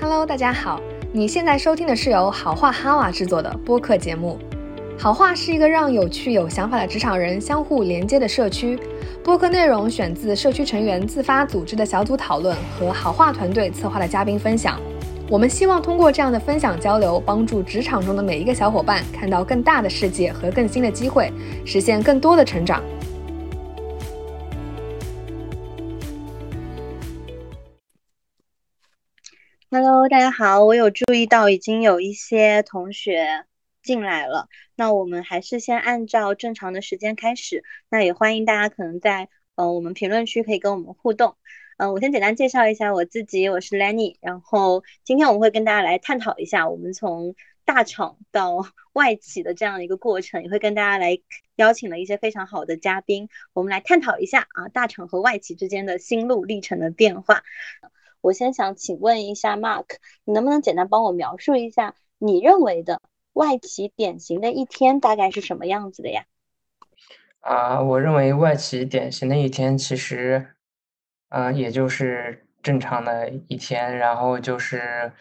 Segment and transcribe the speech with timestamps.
[0.00, 0.80] Hello，大家好，
[1.12, 4.38] 你现在收听的是由好话哈瓦制作的播客节目。
[4.96, 8.78] 好话是一个让有趣有想法的职场人相互连接的社区。
[9.24, 14.80] 播客内容选自社区成员自发组织的小组讨论和好话团队策划的嘉宾分享。
[15.28, 21.32] 我们希望通过这样的分享交流，帮助职场中的每一个小伙伴看到更大的世界和更新的机会，
[21.64, 22.80] 实现更多的成长。
[30.10, 33.44] 大家好，我有注意到已经有一些同学
[33.82, 37.62] 进来了，那我们还是先按照正常的时间开始。
[37.90, 41.36] 那也欢迎大家可能在呃我们评论区可以跟我们互动。
[41.76, 47.34] 嗯，我先简单介绍一下我自己，我是 Lenny，然后今天我们会跟大家来探讨一下我们从
[47.66, 51.18] 大厂到 外企的这样一个过程，也会跟大家来
[51.56, 57.42] 邀请了一些非常好的嘉宾，我们来探讨一下啊大厂和外企之间的心路历程的变化。
[58.28, 59.86] 我先想请问一下 Mark，
[60.24, 63.00] 你能不能简单帮我描述一下你认为的
[63.32, 66.26] 外企典型的一天大概是什么样子的呀？
[67.40, 70.48] 啊，我认为外企典型的一天其实，
[71.30, 75.12] 嗯，也就是正常的一天，然后就是，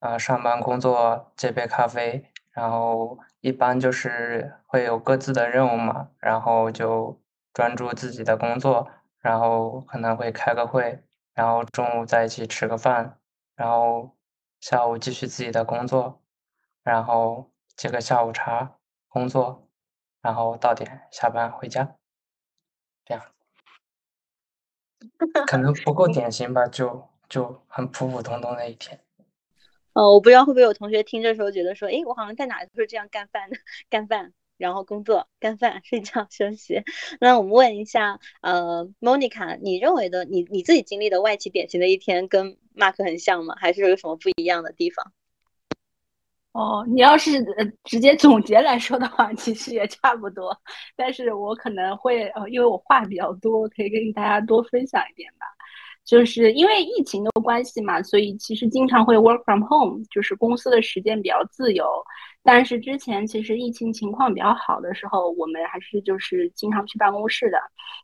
[0.00, 7.18] 啊，上班工作接杯咖啡，然后一般就是会有各自的任务嘛，然后就
[7.54, 11.02] 专注自己的工作，然后可能会开个会。
[11.34, 13.18] 然后中午在一起吃个饭，
[13.56, 14.16] 然后
[14.60, 16.22] 下午继续自己的工作，
[16.82, 19.68] 然后接个下午茶，工作，
[20.22, 21.96] 然后到点下班回家，
[23.04, 23.22] 这样，
[25.46, 29.00] 可能不够 典型吧，就就很普普通通的一天。
[29.92, 33.56] 哦，我不知道会不会有同学听这时候觉得说，哎，我好像在哪都是这样干饭的，
[33.90, 34.32] 干饭。
[34.56, 36.82] 然后工作、干饭、睡觉、休息。
[37.20, 43.54] 那我们问一下，呃，Monica，你认为的你你自己经历的外企典型的一天，跟 Mark 很像吗？
[43.58, 45.12] 还是有什么不一样的地方？
[46.52, 47.44] 哦，你要是
[47.82, 50.56] 直接总结来说的话，其实也差不多。
[50.94, 55.46] 但是我可能会，呃，因为我话比较多，可以跟大家多分享一点吧。
[56.04, 61.86] 就是因为疫情的关系嘛，所以其实经常会 work from home，就是公司的时间比较自由。
[62.42, 67.58] 但是之前其实疫情情况比较好的时候，我们还是就是经常去办公室的。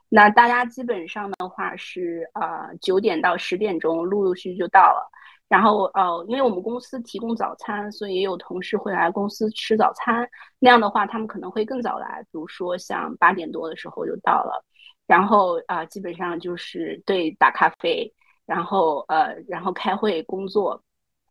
[0.09, 5.11] 那大家基本上的话是呃九点到十点钟陆陆续续就到了。
[5.47, 10.27] 然后呃，因为我们公司提供早餐，所以也有同事会来公司吃早餐。
[10.61, 14.65] 那样的话，他们可能会更早来，比如说像八点多的时候就到了。
[15.11, 18.09] 然后啊，基本上就是对打咖啡，
[18.47, 20.81] 然后呃，然后开会工作。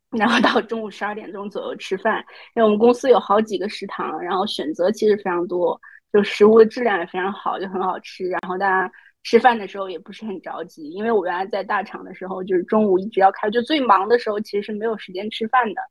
[0.10, 2.18] 然后到中午十二点钟左右吃饭，
[2.56, 5.80] 因为我们公司有好几个食堂，然后选择其实非常多，
[6.12, 8.28] 就食物的质量也非常好，就很好吃。
[8.28, 8.92] 然后大家
[9.24, 15.82] 吃饭的时候也不是很着急，因为我原来在大厂的时候，就是中午一直要开，就最忙的时候其实是没有时间吃饭的。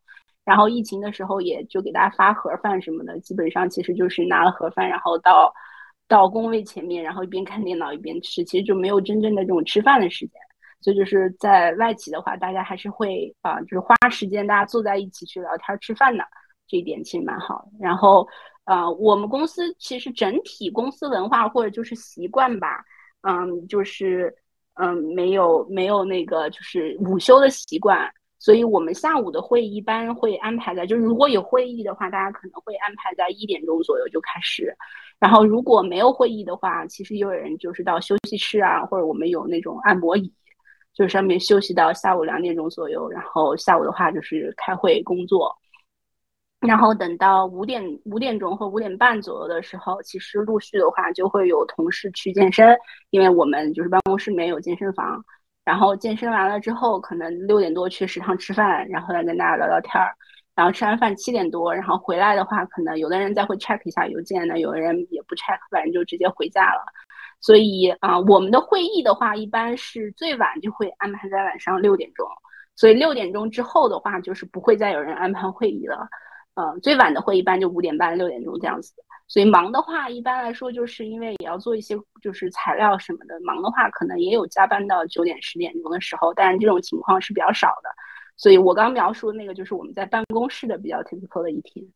[0.45, 5.51] 然后疫情的时候，也就给大家发盒饭什么的，基本上其实就是拿了盒饭，然后到
[6.09, 10.41] 到工位前面，然后一边看电脑一边吃，其实就没有真正的这种吃饭的时间。
[10.81, 16.25] 所以就是在外企的话，大家还是会啊，就是花时间大家坐在一起去聊天吃饭的，
[16.67, 17.71] 这一点其实蛮好的。
[17.81, 18.27] 然后，
[18.65, 22.85] 呃，我们公司其实整体公司文化或者就是习惯吧，
[23.23, 24.33] 嗯，就是
[24.75, 28.09] 嗯，没有没有那个就是午休的习惯，
[28.49, 34.75] 所以我们下午的会议一般会安排在，就是如果有会议的话，大家可能会安排在一点钟左右就开始。
[35.19, 40.33] 然后如果没有会议的话，其实也有人就是到休息室啊，或者我们有那种按摩椅。
[40.95, 45.55] 就是上面休息到下午两点钟左右，然后下午的话就是开会工作，
[46.61, 52.75] 然后等到五点五点钟或五点半左右的时候，其实陆续的话就会有同事去健身，
[53.11, 55.23] 因为我们就是办公室里面有健身房，
[55.69, 60.09] 然后健身完了之后，可能六点多去食堂吃饭，然后来跟大家聊聊天儿，
[60.55, 66.81] 然后吃完饭七点多，然后回来的话，可能有的人再会 check 一下邮件呢，有的人也不 check，反正就直接回家了。
[67.43, 72.27] 所以啊，我们的会议的话，一般是最晚就会安排在晚上六点钟。
[72.75, 76.09] 所以六点钟之后的话，就是不会再有人安排会议了。
[76.55, 78.95] 嗯，最晚的会一般就五点半、六点钟这样子。
[79.29, 87.91] 所以忙的话，一般来说就是因为也要做一些就是材料什么的，忙的话可能也有加班到九点、十点钟的时候，但是这种情况是比较少的。
[88.37, 91.87] 所以我刚描述的那个就是我们在办公室的比较 typical 的一天。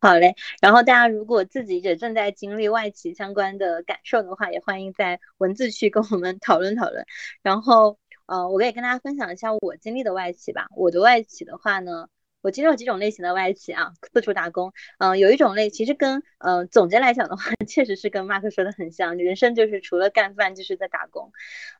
[0.00, 7.04] 好嘞，然后大家如果自己也正在经历外企相关的感受的话，也欢迎在文字区跟我们讨论讨论。
[7.42, 10.68] 然后，呃，我可以跟大家分享一下我经历的外企吧。
[10.76, 12.08] 我的外企的话呢，
[12.48, 14.72] 我经历了几种类型的外企啊，四处打工。
[14.96, 21.30] 嗯，有一种类其实跟，嗯，总结来讲的话， 确实是跟马克说的很像，人生就是除了干饭就是在打工。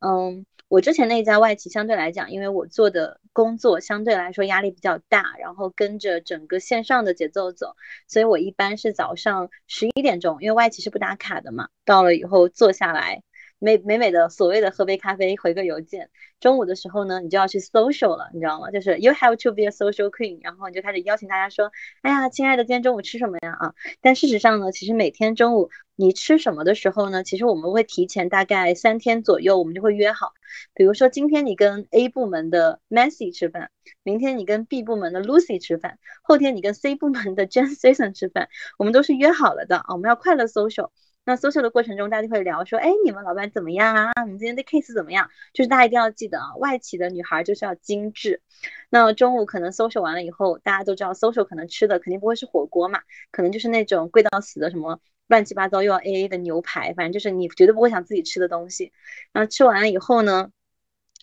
[0.00, 7.74] 嗯，我之前那家外企相对来讲，因为我做的工作相对来说压力比较大，然后跟着整个线上的节奏走，
[8.06, 13.22] 所以我一般是早上十一点钟，因为外企是不打卡的嘛，到了以后坐下来。
[13.58, 16.10] 美美美的所谓的喝杯咖啡，回个邮件。
[16.40, 18.70] 中午的时候呢，你就要去 social 了，你知道吗？
[18.70, 21.72] 就是 you have to be a social queen，然后你就开始邀请大家说，
[22.02, 23.56] 哎呀，亲爱的，今天中午吃什么呀？
[23.58, 30.32] 啊，但事实上呢，其实每天中午你吃什么的时候呢，其实我们会提前大概三天左右，我们就会约好。
[30.75, 33.70] 比如说今天你跟 A 部门的 Messi 吃饭，
[34.04, 40.90] 明天你跟 B 部门的 Lucy 吃饭，后天你跟 C 部门的 Jen Season 吃饭，我们都是约好了的啊，我们要快乐 social。
[41.28, 44.12] 那 social 的过程中，大家就会聊说，哎，你们老板怎么样啊？
[44.25, 45.28] 你们今天的 case 怎么样？
[45.52, 48.40] 就是大家一定要记得啊，外企的女孩就是要精致。
[48.88, 58.90] 那中午可能 social 完了以后，大家都知道 social 可能吃的肯定不会是火锅嘛，可能就是那种贵到死的什么乱七八糟又要 AA 的牛排，反正就是你绝对不会想自己吃的东西。
[59.34, 60.48] 然后吃完了以后呢？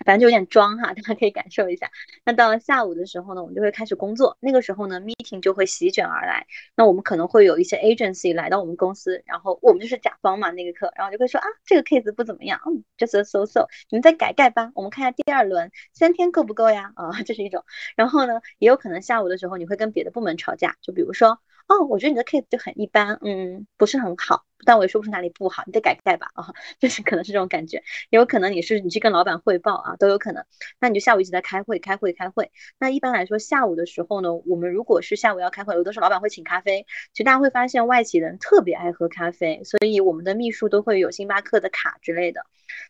[0.03, 1.89] 反正就有点装哈，大家可以感受一下。
[2.25, 4.37] 那到了下午的时候呢，我们就会开始工作。
[4.41, 6.47] 那个时候呢，meeting 就会席卷而来。
[6.75, 14.71] 那我们可能会有一些 agency 来到我们公司，然后我们就是甲方嘛，那个课，然后就会说啊，这个 case 不怎么样，嗯，just so so，你们再改改吧。
[14.75, 16.91] 我们看一下第二轮，三天够不够呀？
[16.95, 17.63] 啊， 这是一种。
[17.95, 21.39] 然后呢，也有可能下午的时候你会跟别的部门吵架，就比如说。
[21.67, 30.43] 哦，我觉得你的 case 就很一般，嗯，不是很好，但我也说不出哪里不好，你得改改吧啊，就是可能是这种感觉，也有可能你是你去跟老板汇报啊，都有可能。
[30.79, 32.51] 那你就下午一直在开会，开会，开会。
[32.79, 42.45] 那一般来说下午的时候呢，我们如果是下午要开会，有的时候老板会请咖啡，其实大家会发现外企人特别爱喝咖啡，所以我们的秘书都会有星巴克的卡之类的。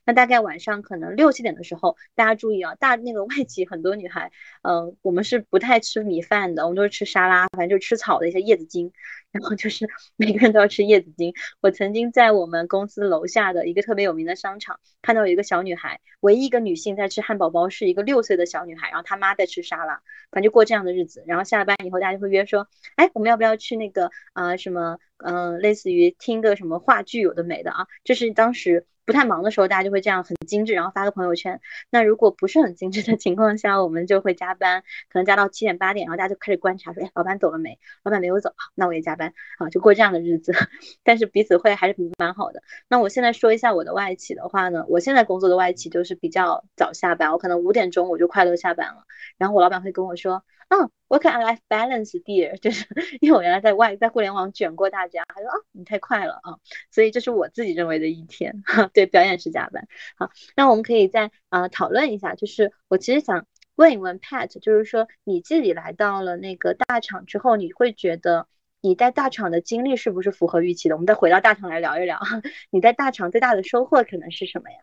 [0.06, 4.32] 那大概晚上可能六七点的时候，大家注意啊，大那个外企很多女孩，
[4.62, 8.92] 嗯，我们是不太吃米饭的，我们都是吃沙拉，反正就吃草的一些叶子精，
[9.32, 11.34] 然后就是每个人都要吃叶子精。
[11.66, 19.96] 我曾经在我们公司楼下的一个特别有名的商场看到有一个小女孩，唯一一个女性在吃汉堡包是一个六岁的小女孩，然后她妈在吃沙拉，
[20.30, 21.24] 反正就过这样的日子。
[21.26, 22.68] 然后下了班以后，大家就会约说，
[22.98, 28.86] 哎，我们要不要去那个啊什么，嗯，类似于听个什么话剧，有的没的啊，就是当时。
[29.06, 31.62] 不太忙的时候，大家就会这样很精致，然后发个朋友圈。
[31.90, 37.80] 那如果不是很精致的情况下，我们就会加班，可能加到七点八点，然后大家就开始观察，说，哎，老板走了没？
[38.04, 40.54] 老板没有走，那我也加班，啊，就过这样的日子。
[41.04, 42.64] 但是彼此会还是蛮好的。
[42.90, 49.06] 那我现在说一下我的外企的话呢，我现在工作的外企就是比较早下班，我可能五点钟我就快乐下班了。
[49.38, 50.44] 然后我老板会跟我说。
[50.70, 52.86] 嗯，work and life balance dear， 就是
[53.22, 56.58] 因为我原来在外在互联网卷过大家，他说啊你太快了啊，
[56.92, 58.64] 所以这是我自己认为的一天，
[58.94, 59.88] 对，表演是加班。
[60.18, 63.46] 好，那我们可以再啊讨论一下，就是我其实想
[63.76, 68.48] 问一问 Pat，就是说你自己来到了那个大厂之后，你会觉得
[68.82, 70.96] 你在大厂的经历是不是符合预期的？
[70.96, 72.20] 我们再回到大厂来聊一聊，
[72.72, 74.78] 你在大厂最大的收获可能是什么呀？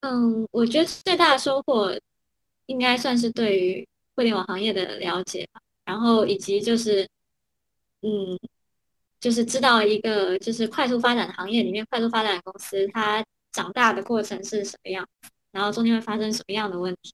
[0.00, 1.98] 嗯，我觉得最大的收获
[2.66, 3.88] 应该算是对于。
[4.16, 5.46] 互联网行业的了解，
[5.84, 7.06] 然后以及就是，
[8.00, 8.38] 嗯，
[9.20, 13.22] 就是知道一个就是快速发展的行业里面快速发展的公司它
[13.52, 15.06] 长大的过程是什么样，
[15.52, 17.12] 然后中间会发生什么样的问题，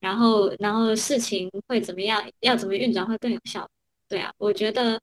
[0.00, 3.68] 然后然后事情会怎么样，要怎么运转会更有效。
[4.08, 5.00] 对啊，我觉得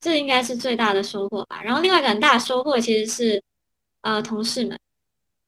[0.00, 1.62] 这应该是最大的收获吧。
[1.62, 3.42] 然后另外一个很大的收获其实是，
[4.00, 4.76] 呃，同事们，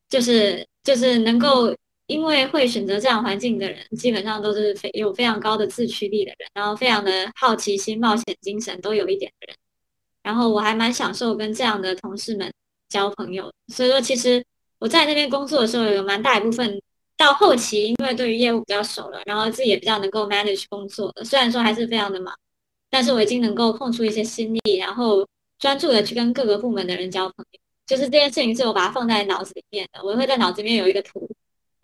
[0.09, 1.77] 就是就是能够。
[2.07, 9.57] 因为会选择这样环境的人，基本上都是非有非常高的自驱力的人，然后非常的好奇心、冒险精神都有一点的人。
[10.23, 12.53] 然后我还蛮享受跟这样的同事们
[12.89, 13.53] 交朋友。
[13.69, 14.45] 所以说，其实
[14.79, 16.81] 我在那边工作的时候，有蛮大一部分
[17.17, 21.13] 到后期，因为对于业务比较熟了，然后自己也比较能够 manage 工作。
[21.25, 22.35] 虽然说还是非常的忙，
[22.91, 25.27] 但是我已经能够空出一些心力，然后
[25.59, 27.61] 专注的去跟各个部门的人交朋友。
[27.87, 31.29] 就是这件事情是我把它放在脑子里面的，我会在脑子里面有一个图。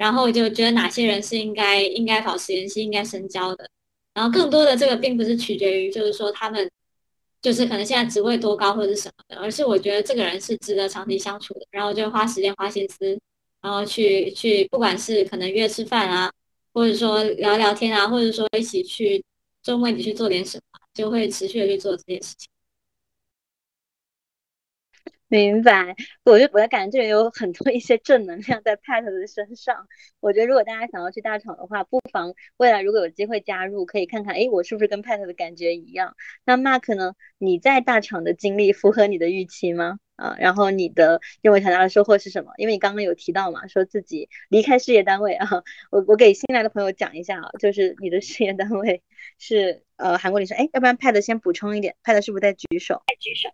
[0.01, 3.69] 然后就觉得哪些人是应该应该跑实验室、应该深交的，
[4.15, 6.71] 然后更多的这个并不是取决于，就是说他们
[7.43, 13.21] 就是可能现在职位多高或者什么的，而是我觉得这个人是值得长期相处的，然后就花时间、花心思，
[13.61, 16.33] 然后去去，不管是可能约吃饭啊，
[16.73, 19.23] 或者说聊聊天啊，或者说一起去
[19.63, 22.49] 周末一起去做点什么，就会持续的去做这件事情。
[25.31, 25.95] 明白，
[26.25, 29.87] 我就我感觉这里有很多一些正能量在 Pat 的身上。
[30.19, 36.17] 我觉得如果大家想要去大厂的话，不妨未来如果有机会加入，可以看看，哎，我是不是跟 Pat 的感觉一样？
[36.45, 37.15] 那 Mark 呢？
[37.39, 40.01] 你在大厂的经历符合你的预期吗？
[40.17, 42.51] 啊，然后你的认为很大的收获是什么？
[42.57, 45.49] 因为你刚刚有提到嘛，说自己离开事业单位啊。
[45.93, 49.05] 我我给新来的朋友讲一下啊，就是你的事业单位
[49.39, 53.01] 是呃韩国女生，哎，要不然 Pat 先补充一点，Pat 是不是在举手？
[53.07, 53.49] 在举手。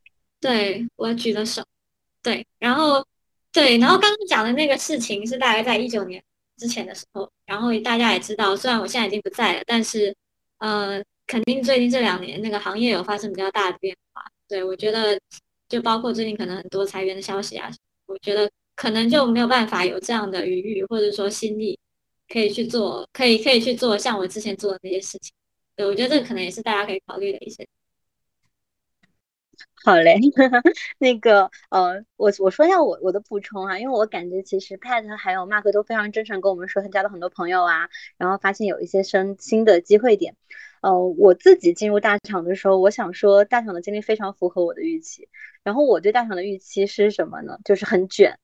[0.47, 1.65] 对我举了手，
[2.23, 3.05] 对，然后
[3.51, 6.23] 对，然后刚刚讲的那个事情是大概在一九年
[6.57, 10.15] 之前的时候，然后大家也知道，虽然我现在已经不在了，但是
[10.59, 14.23] 呃，肯定最近这两年那个行业有发生比较大的变化。
[14.47, 15.19] 对我觉得，
[15.69, 17.69] 就包括最近可能很多裁员的消息啊，
[18.07, 21.77] 我觉得可能就没有办法有这样的余裕或者说心力
[22.29, 25.33] 可以去做，可以可以去做像我之前做的那些事情。
[25.75, 27.67] 对我觉得这个可能也是大家可以考虑的一些。
[29.87, 30.19] 好嘞，
[30.99, 40.35] 那个呃，我我说一下我我的补充啊，因为我感觉其实 Pat 还有 Mark 都非常真诚跟我们说他交了很多朋友啊，然后发现有一些生新的机会点。
[40.81, 45.29] 呃，我自己进入大厂的时候，我想说大厂的经历非常符合我的预期。
[45.63, 47.61] 然后我对大厂的预期是什么呢？
[47.65, 48.41] 就是很卷，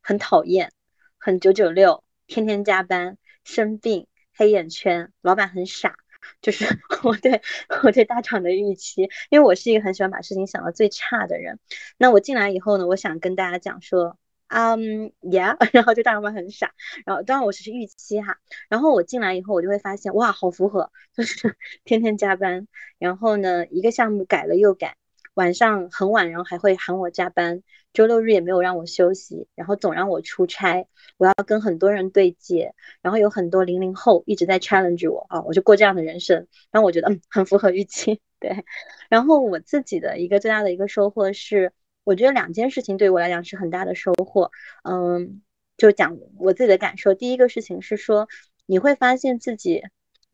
[0.00, 0.72] 很讨厌，
[1.18, 5.96] 很九九六，天天加班，生病，黑眼圈，老板很傻。
[6.42, 6.64] 就是
[7.04, 7.42] 我对
[7.82, 11.58] 我对大厂的预期，因为我是一个很喜欢把事情想到最差的人。
[11.96, 14.18] 那我进来以后呢，我想跟大家讲说，
[14.48, 16.72] 嗯，yeah， 然后就大老板很傻，
[17.04, 18.38] 然后当然我只是预期哈。
[18.68, 22.68] 然后我进来以后，我就会发现，哇，好符合，就是 天天加班，
[22.98, 24.96] 然后呢，一个项目改了又改。
[25.34, 27.62] 晚上很晚，然后还会喊我加班，
[27.96, 30.86] 周六日也没有让我休息，然后总让我出差，
[31.16, 38.66] 我要跟很多人对接，然后有很多零零后一直在 challenge 我啊，我就过这样的人生，然后我觉得嗯很符合预期，对，
[39.08, 41.72] 然后我自己的一个最大的一个收获是，
[42.04, 44.50] 我觉得两件事情对我来讲是很大的收获，
[44.84, 45.40] 嗯，
[45.78, 48.28] 就讲我自己的感受，第一个事情是说
[48.66, 49.82] 你会发现自己。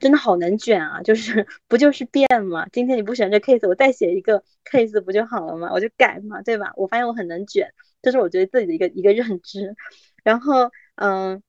[0.03, 1.01] 真的好能卷啊！
[1.03, 2.67] 就是不就是变嘛？
[2.73, 5.71] 今天你不选这 case，我再写一个 case 不就好了嘛？
[5.73, 6.73] 我就改嘛，对吧？
[6.77, 9.77] 我发现我很能卷，这是我觉得自己的一个一个认知。
[10.25, 11.43] 然后，嗯，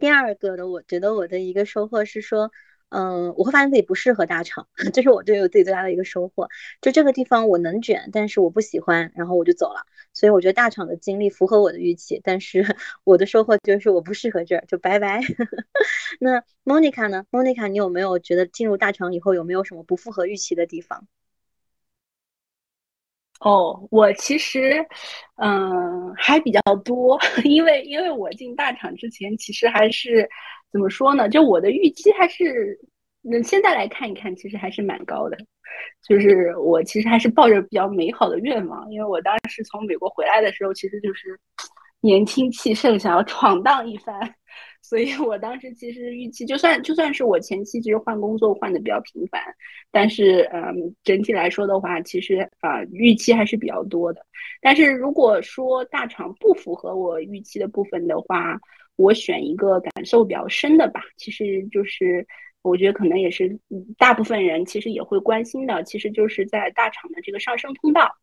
[0.00, 2.50] 第二个的，我觉得我的一个收获是说。
[2.92, 6.48] 嗯，我会发现自己不适合大厂， 这是我对我自己最大的一个收获。
[6.82, 9.86] 就这个地方我能卷，但是我不喜欢，然后我就走了。
[10.12, 12.62] 所以我觉得大厂的经历符合我的预期，但是
[13.04, 15.22] 我的收获就是我不适合这儿，就拜拜。
[16.20, 21.06] 那 Monica 呢？Monica，你有没有觉得进入大厂以后有没有什么不符合预期的地方？
[23.44, 24.84] 哦，我其实，
[25.36, 30.28] 嗯，还比较多， 因为因为我进大厂之前，其实还是
[30.70, 31.28] 怎么说呢？
[31.28, 32.78] 就我的预期还是，
[33.20, 35.36] 那现在来看一看，其实还是蛮高的。
[36.06, 41.36] 就是我其实还是抱着比较美好的愿望，因为我当时从美国回来的时候，其实就是
[42.00, 44.34] 年轻气盛，想要闯荡一番。
[44.82, 49.40] 所以我当时其实预期，就算就算是我前期其实换工作换的比较频繁，
[49.90, 54.26] 但是嗯，整体来说的话，其实啊预期还是比较多的。
[54.60, 58.60] 但是如果说大厂不符合我预期的部分的话，
[58.96, 61.00] 我选一个感受比较深的吧。
[61.16, 62.26] 其实就是
[62.62, 63.56] 我觉得可能也是
[63.96, 68.14] 大部分人其实也会关心的，其实就是在大厂的这个上升通道。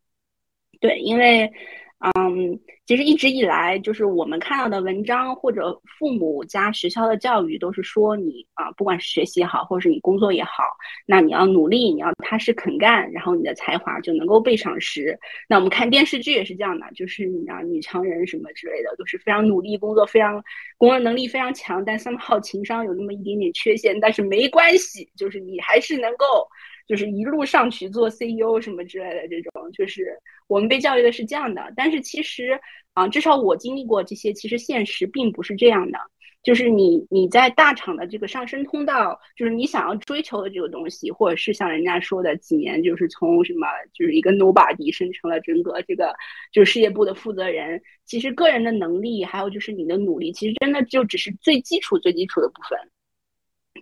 [0.82, 1.52] 对，因为。
[2.00, 10.64] 嗯，其实一直以来，就是我们看到的文章或者父母加学校的教育，都是说你啊，不管是学习也好，或者是你工作也好，
[11.06, 15.20] 那你要努力，你要踏实肯干，然后你的才华就能够被赏识。
[15.50, 20.42] 那我们看电视剧也是这样的，就是你啊，女强人什么之类的，都是非常努力工作，非常
[20.78, 26.48] 工作能力非常强，但 somehow 情商有那么一点点缺陷，但是没关系，就是你还是能够。
[26.90, 30.18] 就是一路上去做 CEO 什么之类的，这种就是
[30.48, 31.72] 我们被教育的是这样的。
[31.78, 32.60] 但是其实
[32.94, 36.00] 啊，至少我经历过这些，其实现实并不是这样的。
[36.42, 46.16] 就是你你在大厂的这个上升通道，就是你想要追求的这个东西，或者是像人家说的几年，就是从什么就是一个 nobody 升成了整个这个
[46.52, 47.80] 就是事业部的负责人。
[48.06, 52.80] 其实个人的能力，还有就是你的努力，其实真的就只是最基础最基础的部分。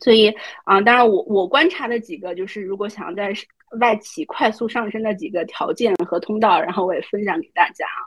[0.01, 3.33] 所以啊，当然我我观察的几个就是，如果想要在
[3.79, 7.99] 外企快速上升的几个条件和通道，然后我也分享给大家啊。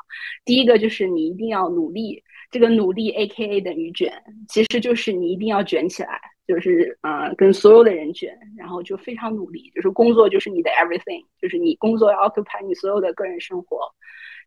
[0.44, 4.12] 第一个就是你一定要努力，这个努力 A K A 等于卷，
[4.48, 13.80] 其实就是你一定要卷起来，就是呃跟所有的人卷，然后就非常努力，就是工作就是你的 everything，就是你工作要 occupy 你所有的个人生活。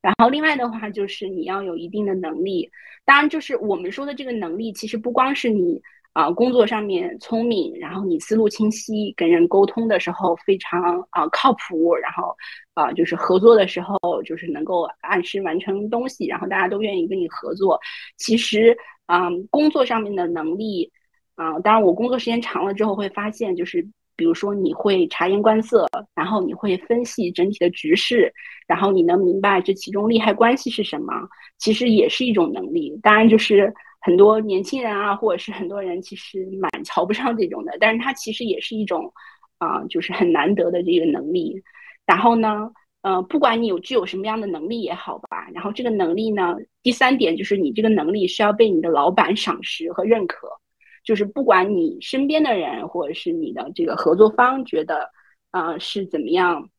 [0.02, 2.72] 然后另外的话就是你要有一定的能力，
[3.06, 5.82] 当然就是我们说的这个能力，其实不光是你。
[6.14, 12.36] 啊，工作上面聪明，然后你思路清晰，跟人沟通的时候非常啊靠谱，然后
[12.76, 17.80] 啊就是合作的时候就是能够按时完成东西，然后大家都愿意跟你合作。
[18.16, 18.78] 其实，
[19.08, 20.92] 嗯，工作上面的能力，
[21.34, 23.82] 啊，当然我工作时间长了之后会发现，就是
[24.16, 28.32] 比如说你会察言观色，然后你会分析整体的局势，
[28.68, 31.12] 然后你能明白这其中利害关系是什么，
[31.58, 33.00] 其实也是一种能力。
[33.02, 33.74] 当然就是。
[34.04, 39.12] 很多年轻人啊，或者是很多人，其实蛮瞧不上这种的，但是它其实也是一种，
[39.58, 41.64] 啊，就是很难得的这个能力。
[42.06, 42.70] 然后呢，
[43.02, 50.50] 呃，不管你有具有什么样的能力也好吧，然后这个能力呢，第三点就是你这个能力是要被你的老板赏识和认可，
[51.06, 55.10] 就是不管你身边的人或者是你的这个合作方觉得，
[55.52, 56.70] 呃，是怎么样，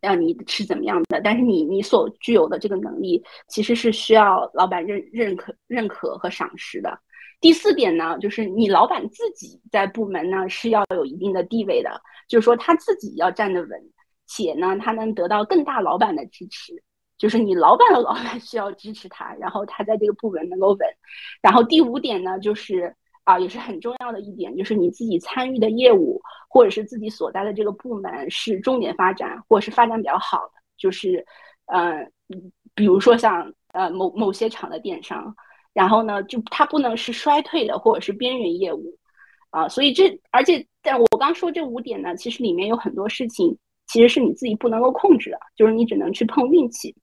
[0.00, 6.98] 让你是怎么样的，但是你你所具有的这个能力其实是需要老板认认可认可和赏识的。
[7.40, 13.70] 第四点呢，就是你老板自己在部门呢是要有一定的地位的，就是说他自己要站得稳。
[14.32, 16.72] 且呢，他能得到更大老板的支持，
[17.18, 20.78] 就是你老板的老板需要支持他，然后他在这个部门能够稳。
[21.42, 22.94] 然后第五点呢，就是
[23.30, 31.24] 啊，也是很重要的一点，就是你自己参与的业务或者是自己所在的这个部门是重点发展，或者是发展比较好的，就是
[31.66, 32.04] 呃，
[32.74, 35.34] 比如说像呃某某些厂的电商，
[35.72, 38.96] 然后呢，就它不能是衰退的或者是边缘业务
[39.50, 39.68] 啊。
[39.68, 43.56] 所以这而且但我刚说这五点呢，其实里面有很多事情。
[43.92, 46.94] 其实是你自己不能够控制的，就是你只能去碰运气，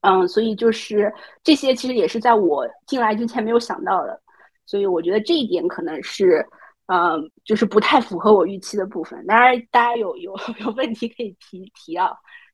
[0.00, 4.20] 嗯，所以就是这些其实也是在我进来之前没有想到的，
[4.66, 6.46] 所以我觉得这一点可能是，
[6.86, 9.24] 嗯，就是不太符合我预期的部分。
[9.26, 12.10] 当然，大家有有 有问题可以提提啊，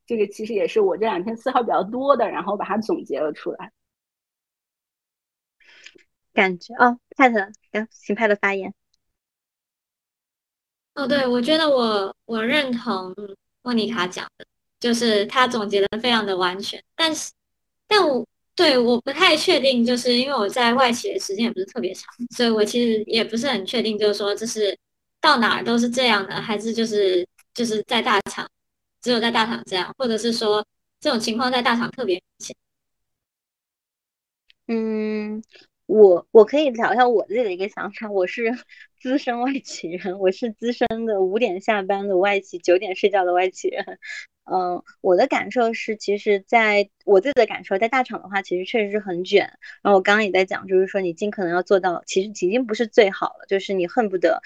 [0.07, 3.73] 这个其实也是我这两天思考比较多的，然后把它总结了出来。
[6.33, 7.41] 感觉哦派特
[7.73, 8.73] 行，请 Pat 发言。
[10.95, 13.15] 哦，对，我觉得我我认同
[13.63, 14.47] 莫妮卡讲的，
[14.81, 16.83] 就是他总结的非常的完全。
[16.95, 17.33] 但是，
[17.87, 18.27] 但我
[18.59, 24.77] 对我不太确定，就是因为我在外企的时间也不是特别长，所以我其实也不是很确定，就是说这是
[25.21, 27.25] 到哪儿都是这样的，还是就是
[27.55, 28.49] 就是在大厂
[29.01, 30.67] 只有在大厂这样，或者是说
[31.01, 32.57] 这种情况在大厂特别明显。
[34.67, 35.43] 嗯。
[35.87, 38.55] 我我可以聊一下我自己的一个想法，我是
[39.01, 43.99] 资深外企人，我是资深的五点下班的外企，九点睡觉的外企人。
[44.51, 49.43] 嗯，我的感受是，其实在我自己的感受，在大厂的话，其实确实是很卷。
[49.83, 54.43] 然后我刚刚也在讲，就是说你尽可能要做到，其实已经不是最好了，就是你恨不得。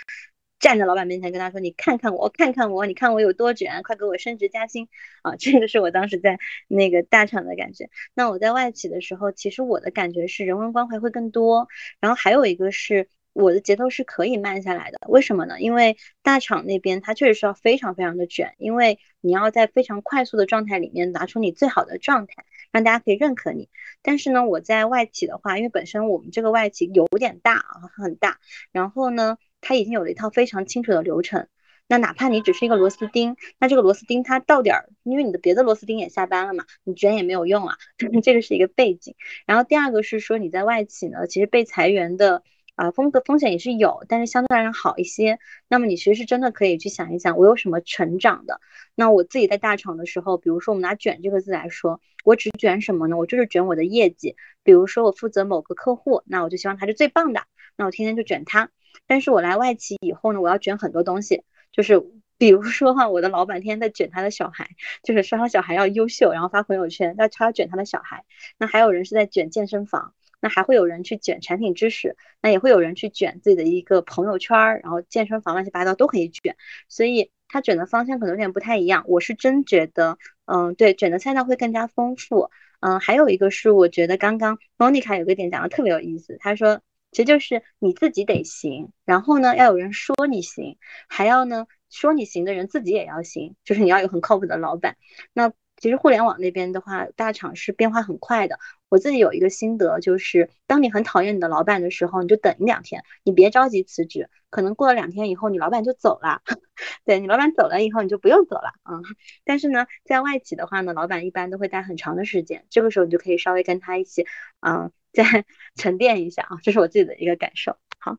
[0.58, 4.88] 站在老板面前跟他说：“你看看我，看看我，你看我有多卷，快给我升职加薪
[5.22, 7.90] 啊！”这个是我当时在那个大厂的感觉。
[8.14, 11.66] 那我在外企的时候，其实我的感觉是人文关怀会更多。
[11.98, 14.98] 然后还有一个是我的节奏是可以慢下来的。
[15.08, 15.60] 为什么呢？
[15.60, 23.68] 因为大厂那边它确实是要非常非常的卷，因为你要在非常快速的状态里面拿出你最好的状态，让大家可以认可你。
[24.02, 28.38] 但是呢，我在外企的话，因为本身我们这个外企有点大啊，很大，
[28.72, 29.38] 然后呢。
[29.64, 31.46] 它已经有了一套非常清楚的流程，
[31.86, 37.76] 那哪怕你只是一个螺丝钉，那这个螺丝钉它到点儿，因为你的别的螺丝钉也下班了嘛，你卷也没有用啊，
[38.24, 39.14] 这个是一个背景。
[39.46, 42.42] 然后第二个是说你在外企呢，其实被裁员的
[42.82, 45.38] 啊风格风险也是有，但是相对来讲好一些。
[45.68, 48.60] 那么你其实是真的可以去想一想，我有什么成长的。
[48.96, 53.16] 那我自己在大厂的时候，比如说我们拿卷这个字来说，我只卷什么呢？
[53.16, 54.34] 我就是卷我的业绩。
[54.64, 57.44] 比如说我负责某个客户，那我就希望他是最棒的，
[57.76, 58.70] 那我天天就卷他。
[59.06, 62.02] 但是我来外企以后呢，我要卷很多东西，就是
[62.36, 64.70] 比如说哈，我的老板天天在卷他的小孩，
[65.04, 68.24] 就是说他小孩要优秀，然后发朋友圈，那他要卷他的小孩。
[68.58, 76.56] 那还有人是在卷健身房，那还会有人去卷产品知识，那也会有人去卷自己的一个朋友圈，然后健身房乱七八糟都可以卷。
[76.88, 79.04] 所以他卷的方向可能有点不太一样。
[79.06, 82.50] 我是真觉得，嗯，对，卷的赛道会更加丰富。
[82.80, 86.82] 嗯，还有一个是我觉得刚刚 Monica 有个点讲的特别有意思，他说。
[87.14, 90.78] 其实就是你自己得行，然后呢，要有人说你行，
[91.10, 94.96] 还要呢说你行的人自己也要行，就是你要有很靠谱的老板。
[95.34, 98.58] 那其实互联网那边的话，大厂是变化很快的。
[98.92, 106.42] 我自己有一个心得，就是当你很讨厌你的老板的时候，你就等一两天，你别着急辞职，可能过了两天以后，你老板就走了。
[107.06, 109.00] 对你老板走了以后，你就不用走了啊。
[109.44, 114.26] 但是呢，在外企的话呢，老板一般都会待很长的时间，这个时候你就可以稍微跟他一起，
[114.60, 114.92] 嗯。
[115.14, 115.24] 再
[115.76, 117.76] 沉淀一下啊，这是我自己的一个感受。
[117.98, 118.16] 好，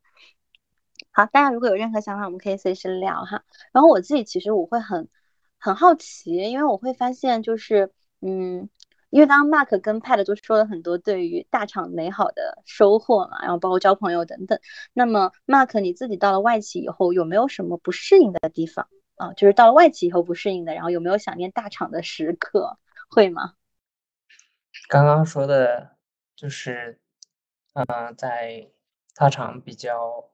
[1.12, 3.44] 好，大家如果有任何想法，我们可以随时聊哈。
[3.72, 5.10] 然后我自己其实我会很
[5.58, 8.70] 很好奇，因为我会发现就是，嗯，
[9.14, 14.60] 因为刚刚 Mark 跟 Pat 都说了很多对于大厂美好的收获嘛，然后包括交朋友等等。
[14.92, 19.32] 那么 Mark 你自己到了外企以后，有没有什么不适应的地方啊？
[19.34, 22.80] 就是到了外企以后不适应的，然后有没有想念大厂的时刻？
[23.08, 23.54] 会吗？
[24.90, 25.92] 刚刚说的。
[26.36, 27.00] 就是，
[27.74, 28.68] 嗯，在
[29.16, 30.26] 大厂比较，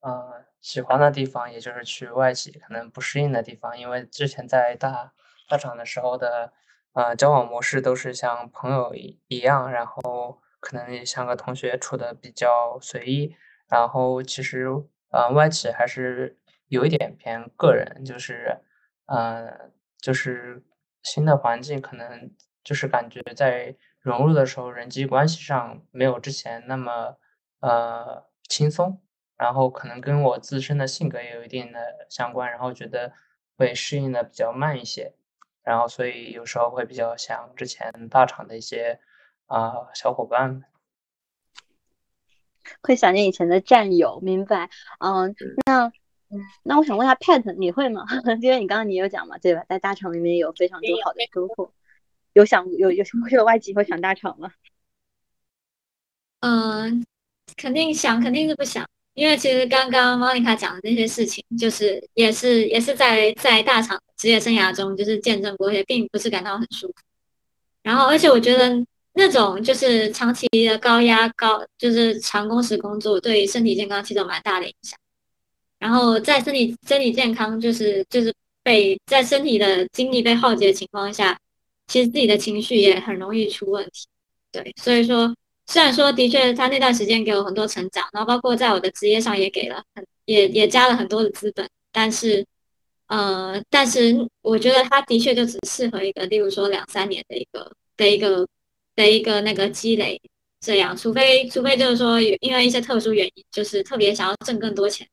[0.00, 5.12] 嗯，喜欢的地方，也就是去外企可能不适应的地方，因为之前在大
[5.48, 6.52] 大厂的时候的，
[6.92, 13.36] 呃，交往模式都是像朋友一一样，然后可能也像个同学处的比较随意，
[13.68, 14.66] 然后其实，
[15.10, 18.58] 呃，外企还是有一点偏个人，就是，
[19.06, 20.64] 嗯，就是
[21.02, 22.30] 新的环境，可能
[22.64, 27.16] 就是感觉在融入的时候，人际关系上没有之前那么
[27.60, 29.00] 呃轻松，
[29.36, 33.12] 然后可能跟我自身的性格也有一定的相关，然后觉得
[33.56, 35.14] 会适应的比较慢一些，
[35.62, 38.98] 然后所以有时候会比较想之前大厂的一些
[39.46, 40.64] 啊小伙伴们。
[42.82, 44.70] 会想念以前的战友，明白？
[45.00, 45.34] 嗯，
[45.66, 45.86] 那
[46.28, 48.06] 嗯，那我想问一下 Pat，你会吗？
[48.40, 49.64] 因为你刚刚你有讲嘛，对吧？
[49.68, 51.72] 在大厂里面有非常多好的收获，
[52.32, 54.52] 有想有有有外企会想大厂吗？
[56.40, 57.04] 嗯，
[57.56, 66.94] 肯定想，肯定是不想，因为其实刚刚 Monica 讲的那些事情，就是也是也是在在大厂职业生涯中就是见证过，也并不是感到很舒服。
[67.82, 68.84] 然后，而且我觉得。
[69.12, 74.96] 那种就是长期的高压高，就是长工时工作，对身体健康其实有蛮大的影响。
[75.80, 81.36] 然后在身体身体健康，就是就是被在身体的精力被耗竭的情况下，
[81.88, 84.06] 其实自己的情绪也很容易出问题。
[84.52, 85.34] 对，所以说
[85.70, 92.44] 虽然说的确他那段时间给我很多成长，然后包括在我的职业上也给了很也也加了很多的资本，但是
[93.06, 98.46] 呃，但是我觉得他的确就只适合一个，例如说两三年的一个的一个。
[98.96, 100.20] 的一个那个积累，
[100.60, 105.08] 这样，除非除非就是说，因为一些特殊原因，就是特别想要挣更多钱，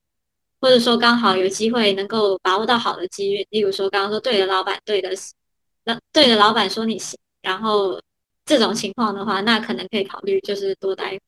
[0.59, 5.11] 或者说刚好有机会能够把握到好的机遇，例如说刚刚说对的老板，对的，
[5.85, 8.01] 那对的老板说你行，然后
[8.47, 11.19] 这种情况的话，那可能可以考虑就是多待。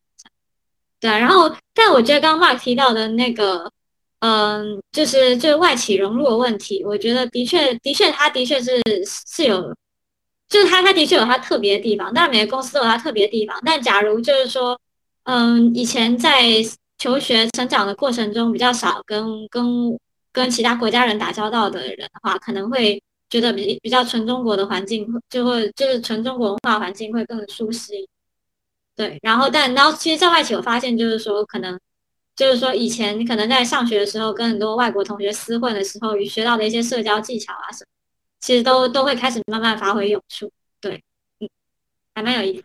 [0.99, 3.71] 对啊，然后但我觉得刚刚 Mark 提到的那个，
[4.19, 9.75] 嗯，就是就是外企融入的问题，我觉得的确的确，他的确是是有。
[10.49, 13.55] 就是他，他的确有他特别的地方，但每个公司都有他特别的地方。
[13.63, 14.79] 但假如就是说，
[15.25, 16.41] 嗯，以前在
[16.97, 19.63] 求学成长的过程中比较少跟跟
[20.31, 27.93] 跟其他国家人打交道的人的话，可能会觉得比比较纯中国的环境，就会就是纯中国文化环境会更舒适。
[28.95, 31.79] 对，然后但然后其实在外企我发现就是说，可能
[32.35, 37.87] 就是说以前可能在上学的时候跟很多外国同学厮混的时候，学到的一些社交技巧啊什么。
[38.41, 41.03] 其实都都会开始慢慢发挥用处，对，
[41.39, 41.49] 嗯，
[42.15, 42.63] 还蛮有意思。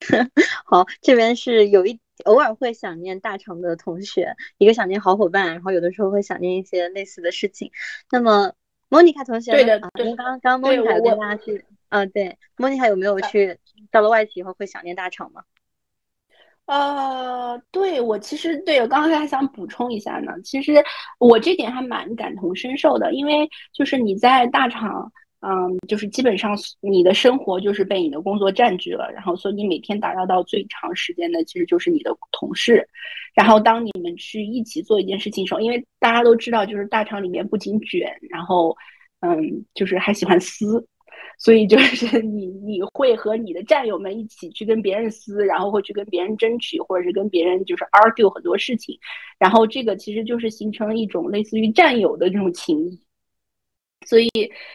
[0.64, 7.70] 好，这边是有一偶尔会想念大厂的同学，一个想念好伙伴，然后有的时候会想念一些类似的事情。
[8.10, 8.54] 那么
[8.94, 13.58] 莫妮卡同学，对的，刚刚刚莫妮卡有跟大家去，嗯，对，莫妮卡有没有去
[13.90, 15.42] 到了外企以后会想念大厂吗？
[16.66, 20.80] 呃，对我其实对我刚刚还想补充一下呢，其实
[21.18, 25.10] 我这点还蛮感同身受的，因为就是你在大厂，
[25.46, 32.88] 嗯，就是基本上你的生活就是被你的工作占据了，然后所以你每天打交道最长时间的其实就是你的同事，
[33.34, 38.74] 然后当你们去一起做一件事情的时候，因为大家都知道，就是大厂里面不仅卷，然后
[39.20, 40.86] 嗯，就是还喜欢撕。
[41.36, 48.96] 所以就是你，你会和你的战友们一起去跟别人撕，然后会去跟别人争取，或者是跟别人就是 argue 很多事情，
[49.38, 53.00] 然后这个其实就是形成了一种类似于战友的这种情谊。
[54.04, 54.30] 所以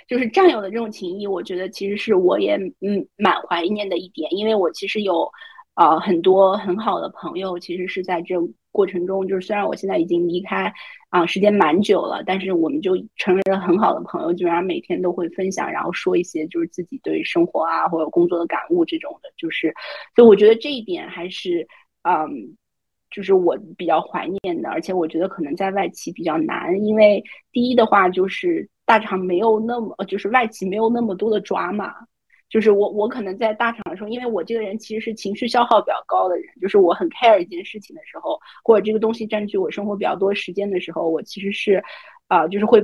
[0.07, 5.29] 就是战友的这种情谊，我觉得其实是我也嗯蛮怀念的一点，因为我其实有
[5.73, 8.35] 啊很多很好的朋友，其实是在这
[8.71, 10.71] 过程中，就是虽然我现在已经离开。
[11.11, 19.73] 啊，时间蛮久了，但是我们就成为了很好的朋友，基本上每天都会分享，然后说一些就是自己对生活啊或者工作的感悟这种的，就是，
[20.15, 21.67] 所以我觉得这一点还是，
[22.03, 22.55] 嗯，
[23.09, 31.93] 就是我比较怀念的，而且我觉得可能在外企比较难，因为第一的话就是大厂没有那么，就是外企没有那么多的抓嘛。
[32.49, 41.83] 就是我，我可能在大厂的时候，因为我这个人其实是情绪消耗比较高的人，就是我很 care 一件事情的时候，或者这个东西占据我生活比较多时间的时候，我其实是，
[42.27, 42.83] 啊，就是会。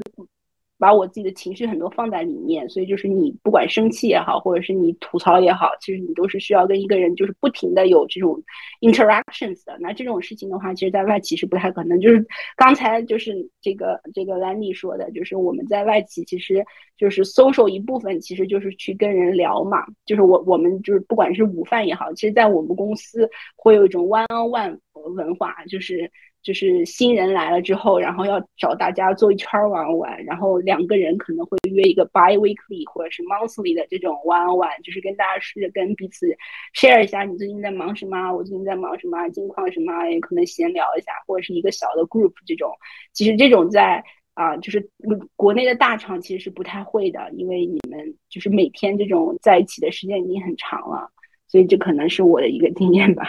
[0.77, 8.41] 把我自己的情绪很多放在里面，所以就是你不管生气也好，或者是你吐槽也好，其实你都是需要跟一个人就是不停的有这种
[8.81, 9.77] interactions 的。
[9.79, 11.99] 那这种事情的话，其实在外企是不太可能。
[11.99, 12.25] 就是
[12.57, 16.65] 刚才就是这个这个兰妮说的，就是我们在外企其实
[16.97, 19.85] 就是 social 一部分，其实就是去跟人聊嘛。
[20.05, 24.79] 就是我我们就是不管是午饭也好，其实在我们公司会有一种 one on one
[25.13, 26.11] 文化，就是。
[26.45, 36.27] 就是新人来了之后，然后要找大家做一圈玩玩，然后两个人可能会约一个 bi-weekly 或者是 monthly 的这种玩玩，就是跟大家试着跟彼此
[36.75, 42.71] share 一下你最近在忙什么，我最近在忙什么，近况什么，也可能闲聊一下，或者是一个小的 group 这种。
[43.11, 44.03] 其实这种在
[44.35, 44.87] 啊，就是
[45.35, 51.09] 国内的大厂其实是不太会的，因为你们就是每天这种在一起的时间已经很长了，
[51.47, 53.25] 所以这可能是我的一个经验吧。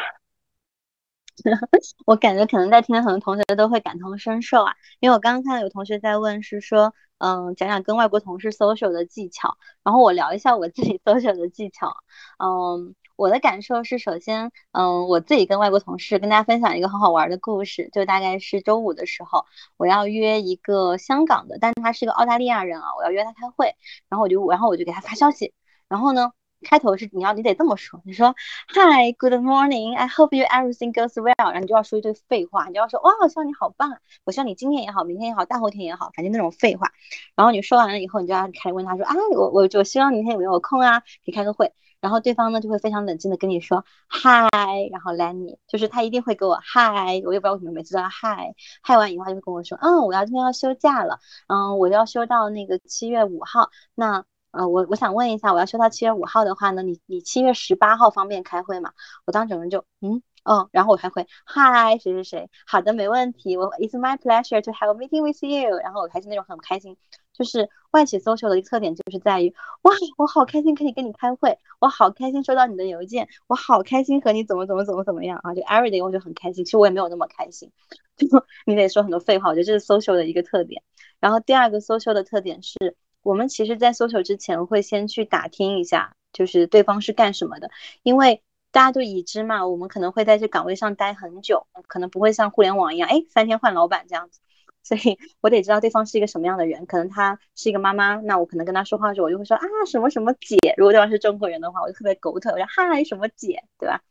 [2.06, 11.94] 我感觉可能在听的很多同学都会感同身受啊，因为我刚刚看到有同学在问，是说，嗯，讲讲跟外国同事 social 的技巧，然后我聊一下我自己 social 的技巧。
[12.38, 19.44] 嗯，我的感受是，首先，嗯，我自己跟外国同事跟大家分享一个很好玩的故事，就大概是周五的时候，
[19.76, 23.74] 我要约一个香港的，但是他是个澳大利亚人啊，我要约他开会，
[24.08, 25.52] 然后我就然后我就给他发消息，
[25.88, 26.32] 然后呢。
[26.66, 28.34] 开头是你要你得这么说，你说
[28.74, 36.90] Hi, good morning, I hope you everything goes well，然后你就要说一堆废话，你就要说哇，我希望你好棒啊，我希望你今天也好，明天也好，大后天也好，反正那种废话。
[37.36, 41.72] 然后你说完了以后，你就要开始问他说啊，我我我希望明天有没有空啊，可以开个会。
[42.00, 54.24] 然后对方呢就会非常冷静的跟你说 Hi，然后 Lenny，就是他一定会给我 Hi，我也不知道为什么每次都要 Hi，Hi 完以后他就会跟我说，嗯，我要今天要休假了，嗯，我要休到那个七月五号，那。
[54.56, 58.92] 呃，我我想问一下，我要休到七月五号的话呢，你你七月十八号方便开会吗？
[59.26, 66.96] 我当整个人就嗯哦，然后我还会嗨谁谁谁，好的没问题，我 It's my pleasure to have a meeting with you，然后我还是那种很开心，
[67.32, 77.72] 就是外企 social 的一个特点就是在于哇，我好开心可以跟你开会，我好开心收到你的邮件，我好开心和你怎么怎么怎么怎么样啊，就 everyday 我就很开心，其实我也没有那么开心，
[78.16, 78.26] 就
[78.64, 80.82] 你得说很多废话，我觉得这是 social 的一个特点。
[81.20, 82.96] 然后第二个 social 的特点是。
[83.26, 87.72] 我们其实，在搜求之前会先去打听一下，就是对方是干什么的，
[88.04, 94.38] 因为大家都已知嘛，我们可能会在这岗位上待很久，可能不会像互联网一样，哎，三天换老板这样子，
[94.84, 104.02] 所以我得知道对方是一个什么样的人，可能他是一个妈妈，那我可能跟他说话的时候，我就会说啊什么什么姐，如果对方是中国人的话，我就特别狗腿，我说嗨什么姐，对吧？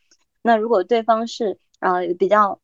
[0.41, 2.59] 那如果对方是呃比较。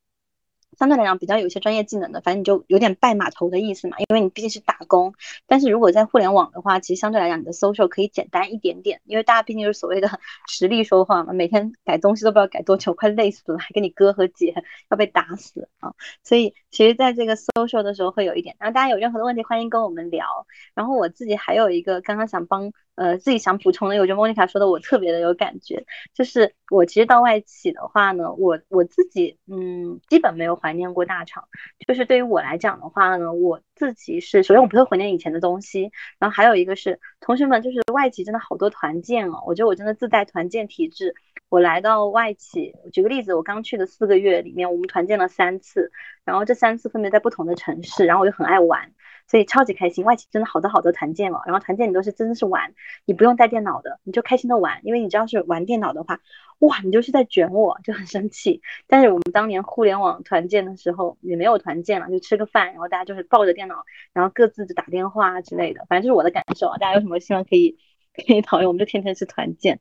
[0.77, 5.13] 相对来讲比较有一些专业技能的，反正你就有点拜码头的意思嘛，因为你毕竟是打工。
[5.47, 10.09] 但是如果在互联网的话，其实相对来讲你的 social 可以简单一点点，因为大家毕竟是所谓的
[10.47, 14.53] 实力说话嘛，每天改东西都不知道改多久，快累死了，还跟你哥和姐
[14.89, 15.93] 要被打死啊。
[16.23, 18.55] 所以其实在这个 social 的时候会有一点。
[18.59, 20.25] 然后大家有任何的问题，欢迎跟我们聊。
[20.73, 22.71] 然后我自己还有一个刚刚想帮。
[22.95, 31.47] 呃，自己想补充的，我觉得莫妮卡说的我特别的有感觉，就是我其实到外企的话呢，我我自己嗯，基本没有怀念过大厂。
[31.87, 41.15] 就是对于我来讲的话呢，我自己是首先我不会怀念以前的东西，然后还有一个是同学们，就是外企真的好多团建哦，我觉得我真的自带团建体质。
[41.49, 45.91] 我来到外企，举个例子，我刚去的四个月里面，我们团建了三次，
[46.23, 48.93] 然后这三次分别在不同的城市，然后我就很爱玩。
[49.31, 52.73] 所以超级开心，外企真的好多好多团建哦，然后团建你都是真的是玩，
[53.05, 56.19] 你不用带电脑的，你就开心的玩，因为你知道是玩电脑的话，
[56.59, 58.61] 哇，你就是在卷我，就很生气。
[58.87, 66.77] 但是我们当年互联网团建的时候也没有团建了，就吃个饭，然后大家就是抱着电脑，然后各自就打电话之类的，反正就是我的感受啊。
[66.77, 67.77] 大家有什么希望可以
[68.13, 69.79] 可以讨论，我们就天天是团建。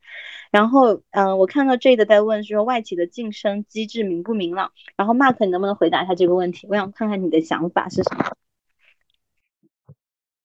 [0.52, 4.70] 然后嗯，我看到 J 的在问说外企的晋升机制明不明朗？
[4.96, 6.68] 然后 Mark 你能不能回答一下这个问题？
[6.70, 8.24] 我想看看你的想法是什么。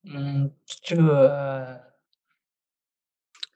[0.07, 0.51] 嗯，
[0.83, 1.81] 这个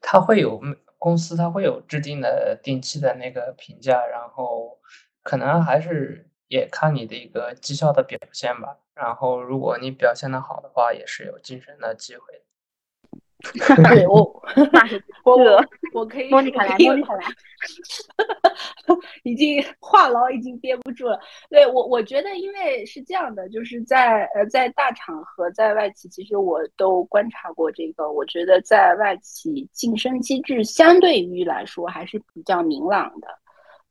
[0.02, 0.60] 他会有
[0.98, 4.80] 公司，他会有制定的定期的那个评价，然后
[5.24, 8.78] 可能还是也看你的一个绩效的表现吧。
[8.96, 12.42] 然后如果你表现的好的话，也是有晋升的机会。
[13.41, 14.43] 对 我，
[15.23, 17.23] 我我可以，莫妮卡来，莫妮卡来，
[19.23, 21.17] 已经话痨，已经憋不住了。
[21.49, 28.12] 对我，我觉得，因为是这样的，就是在呃，在大厂和在外企，其实我都观察过这个。
[28.12, 33.28] 我觉得在外企晋升机制相对于来说还是比较明朗的，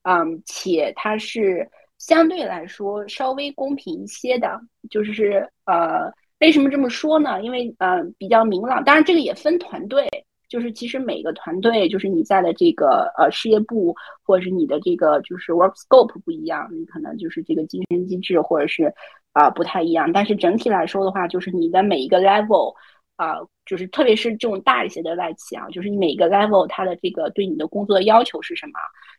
[0.03, 6.13] 嗯，且它是相对来说稍微公平一些的，就是呃。
[6.41, 7.43] 为什么这么说呢？
[7.43, 10.09] 因为呃比较明朗，当然这个也分团队，
[10.49, 18.95] 就是其实每个团队就是你在的这个呃事业部或者是你的这个就是 work scope 不一样，你可能就是这个晋升机制或者是
[19.33, 20.13] 啊不太一样。
[20.13, 22.73] 但是整体来说的话，就是你的每一个 level
[23.17, 23.35] 啊，
[23.67, 28.75] 就是特别是这种大一些的外企啊，就是你每一个 level 它的这个对你的工作要求是什么，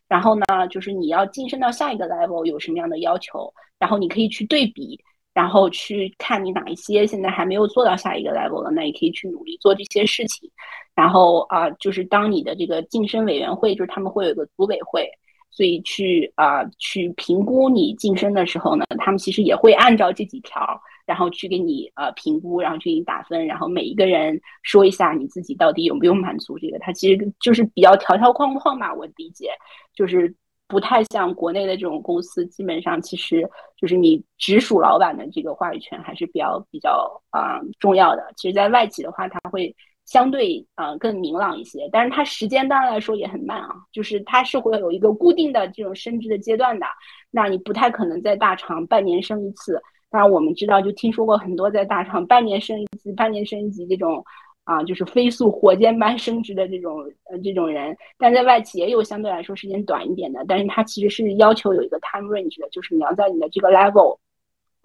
[0.08, 4.98] 然后呢，就是你要晋升到下一个 level 有什么样的要求，然后你可以去对比。
[5.32, 10.50] 然后去看你哪一些现在还没有做到下一个 level 了，那也可以去努力做这些事情。
[10.94, 15.08] 然后啊，就是当你的这个晋升委员会，就是他们会有个组委会，
[15.50, 29.50] 所以去啊去评估你晋升的时候呢，他们其实也会按照这几条，然后去给你呃评估，然后去给你打分，然后每一个人说一下你自己到底有没有满足这个，他其实就是比较条条框框吧，我理解
[29.94, 30.34] 就是。
[30.70, 38.32] 不太像国内的这种公司，基本上其实就是你直属老板的这个话语权还是比较比较啊重要的。
[38.36, 39.74] 其实，在外企的话，它会
[40.06, 46.86] 相对啊更明朗一些，但是它时间当然来说也很慢啊，就是它是会有一个固定的这种升职的阶段的。
[47.30, 54.24] 那你不太可能在大厂半年升一次，当然我们知道，就听说过很多在大厂半年升一级、半年升一级这种。
[54.70, 64.16] 啊，就是飞速火箭般升职的这种呃这种人，但在外企也有相对来说时间短一点的，但是它其实是要求有一个 time range 的，就是你要在你的这个 level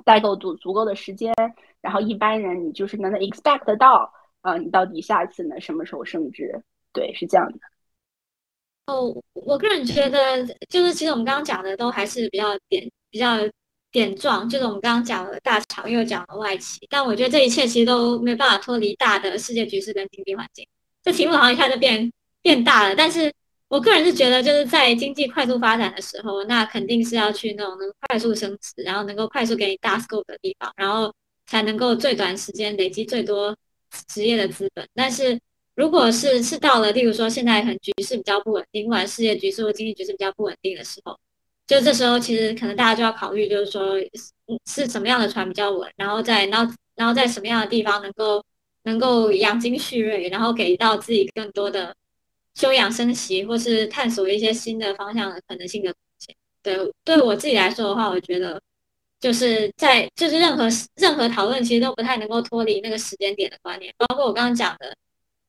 [0.04, 1.32] 待够足足够的时间，
[1.82, 6.64] 然后一般人你就是能 expect 到啊，你到底下一次能什么时候升职？
[6.92, 7.60] 对，是这样的。
[8.88, 13.38] 哦，我个人觉得就是其实我们刚刚讲的都还是比较点比较。
[13.96, 20.68] 点状就是我们刚刚讲的大厂，又讲了外企，但我觉得这一切其实都没办法脱离大的世界局势跟经济环境。
[21.02, 23.32] 这题目好像一下就变变大了，但是
[23.70, 31.14] 我个人是觉得，就是在经济快速发展的时候，那肯定是要去那种能快速升职，然后能够快速给你大 scope 的地方，然后
[31.48, 33.56] 才能够最短时间累积最多
[34.10, 34.86] 职业的资本。
[34.94, 35.40] 但是
[35.74, 41.18] 如果是是到了，例如说现在很局势比较不稳定，不管世界局势或经济局势比较不稳定的时候。
[41.68, 43.96] 就这时候，其实可能大家就要考虑，就是说，
[44.66, 48.44] 是什么样的船比较稳，然后在，然后，然后在什么样的地方能够
[48.84, 51.96] 能够养精蓄锐，然后给到自己更多的
[52.54, 55.92] 休养生息，或是探索一些新的方向的可能性的
[56.62, 58.62] 对，对我自己来说的话，我觉得
[59.20, 64.96] 就是在就是任何任何讨论，其实都不太能够脱离那个时间点的观念，包括我刚刚讲的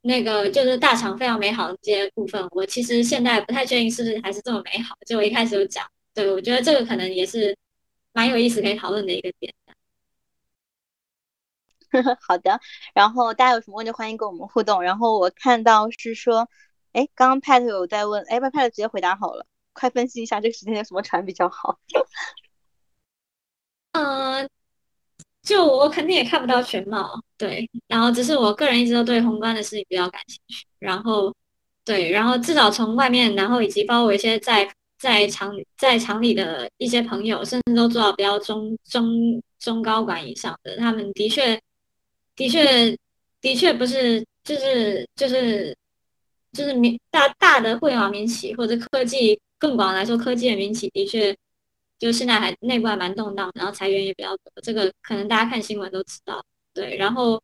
[0.00, 5.84] 那个就是大厂非常美好的这些部分，我其实现在不太确定是不是还是这么美好，就我一开始有讲。
[6.16, 7.54] 对，我觉得这个可能也是
[8.14, 9.54] 蛮有意思可以讨论的一个点。
[12.26, 12.58] 好的，
[12.94, 14.82] 然后大家有什么问题欢迎跟我们互动。
[14.82, 16.48] 然后我看到是说，
[16.92, 21.78] 哎，刚刚 Pat 有在问，哎，Pat 直接回答好了，快分析一下这个时间有什么船比较好。
[23.92, 24.48] 嗯，
[25.42, 30.66] 就我肯定也看不到全貌，对，然后只是我个人一直都对宏观的事情比较感兴趣。
[30.78, 31.34] 然后，
[31.84, 34.66] 对，然后至少从外面，然后以及包括一些在。
[34.98, 41.60] 在厂在厂里的一些朋友，甚至都做到比较中中中高管以上的，他们的确
[42.34, 42.96] 的确
[43.40, 45.76] 的确不是就是就是
[46.52, 51.36] 就是民大大的互联网民企或者科技更广来说科技的民企，的确
[51.98, 56.42] 就现在还内部还蛮动荡，然后裁员也比较多，这个可能大家看新闻都知道。
[56.72, 57.42] 对，然后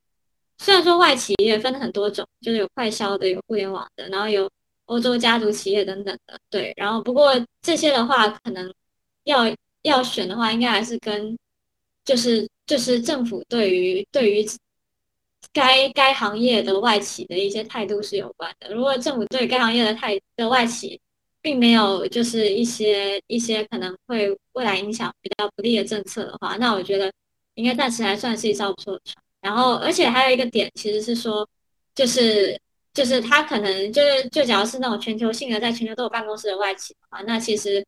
[0.59, 4.51] 虽然说外企也分很多种，就是有快销的，有互联网的，然后有。
[4.87, 8.73] 欧洲家族企业等等的，对，然后不过这些的话，可能
[9.25, 9.45] 要
[9.83, 11.39] 要选的话，应该还是跟
[12.05, 14.45] 就是就是政府对于对于
[15.53, 18.75] 该该行业的外企的一些态度是有关的。
[18.75, 21.01] 如果政府对该行业的态的外企
[21.41, 27.11] 并没有就是一些一些可能会未来影响比较不利的政策的话，那我觉得
[27.55, 29.23] 应该暂时还算是一艘不错的船。
[29.41, 31.49] 然后，而且还有一个点，其实是说
[31.95, 32.61] 就是。
[32.95, 37.85] 就是他可能就是就假如是那种全球性的，在全球都有办公室的外企的话，那其实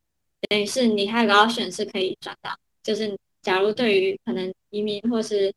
[0.49, 2.57] 等于是你还有个 option 是可以转到。
[2.83, 5.53] 就是假如对于可能移民或是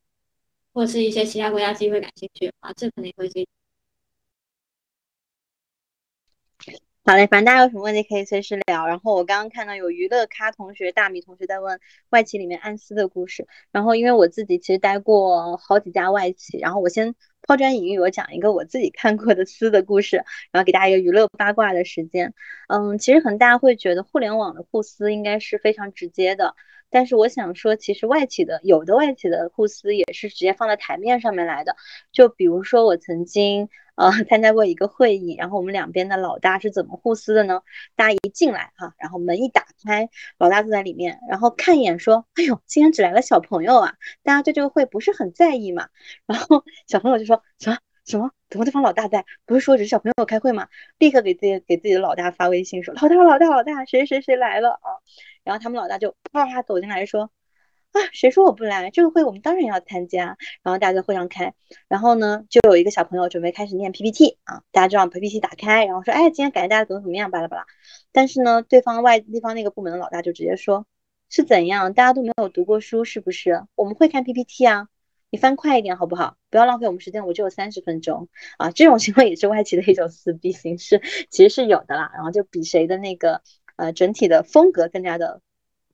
[0.73, 3.47] 或是一些其他国家机会感兴趣的话，这可能也会是。
[7.05, 8.86] 好嘞，反正大家有什么问题可以随时聊。
[8.86, 11.79] 然后我刚刚看到有娱乐咖同学、大米同学在问
[12.10, 13.47] 外企里面安思的故事。
[13.71, 20.17] 然后因为我自己其实待过好几家外企，然后我先抛砖引玉，我讲一个我自己看过的私的故事，
[20.52, 22.34] 然后给大家一个娱乐八卦的时间。
[22.67, 26.56] 嗯，其实可能大家会觉得互联网的互撕应该是非常直接的，
[26.89, 31.76] 但是我想说，其实外企的有的外企的互撕也是直接放在台面上面来的。
[32.12, 33.69] 就比如说我曾经。
[33.97, 37.63] 呃，参加过一个会议，然后我们两边的老大是怎么互撕的呢？
[37.95, 45.89] 大家一进来哈，然后门一打开，老大坐在里面，然后看一眼说：“哎呦，今天只来了小朋友啊！”大家对这个会不是很在意嘛？
[46.28, 48.31] 然后小朋友就说什么什么？
[48.49, 49.25] 怎么对方老大在？
[49.45, 50.67] 不是说只是小朋友开会吗？
[50.97, 54.89] 立刻给自己给自己的老大发微信说：“老大老大老大，谁谁谁来了啊？”
[55.43, 57.29] 然后他们老大就啪啪走进来说。
[57.93, 58.89] 啊，谁说我不来？
[58.91, 60.37] 这个会我们当然要参加。
[60.61, 61.53] 然后大家在会上开，
[61.87, 67.65] 然后呢，就有一个小朋友准备开始念 PPT 啊，大家就让 PPT 打开，然后说，哎，今天感谢大家怎么怎么样，巴拉巴拉。
[68.11, 70.85] 但是呢，对方外地方那个部门的老大就直接说，
[71.29, 71.93] 是怎样？
[71.93, 73.65] 大家都没有读过书是不是？
[73.75, 74.89] 我们会看 PPT 啊，
[75.29, 76.37] 你翻快一点好不好？
[76.49, 78.71] 不要浪费我们时间，我只有三十分钟啊。
[78.71, 82.12] 这种情况也是外企的一种撕逼形式，其实是有的啦。
[82.13, 83.41] 然后就比谁的那个
[83.75, 85.41] 呃整体的风格更加的。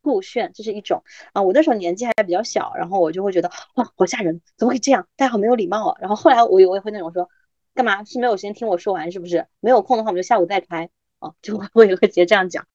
[0.05, 1.01] 酷炫，这是一种
[1.32, 1.43] 啊。
[1.43, 5.08] 我那时候年纪还比较小，然后我就会觉得哇，好吓人，怎么可以这样？
[5.16, 5.97] 大家好没有礼貌啊。
[6.01, 7.30] 然后后来我我也会那种说，
[7.74, 9.47] 干嘛是没有时间听我说完是不是？
[9.62, 10.89] 没有空的话，我们就下午再开
[11.20, 11.32] 啊。
[11.41, 12.68] 就 我也会直接这样讲。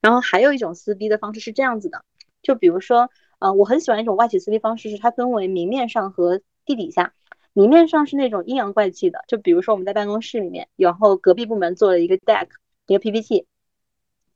[0.00, 2.04] 然后还有一种撕逼的方式是这样子的，
[2.42, 3.10] 就比如说，
[3.42, 7.12] 呃，我很喜欢一种外企思维方式，是它分为明面上和地底下。
[7.52, 12.46] 明面上是那种阴阳怪气的，就比如说我们在办公室里面，然后隔壁部门做了一个 deck，
[12.86, 13.46] 一个 PPT。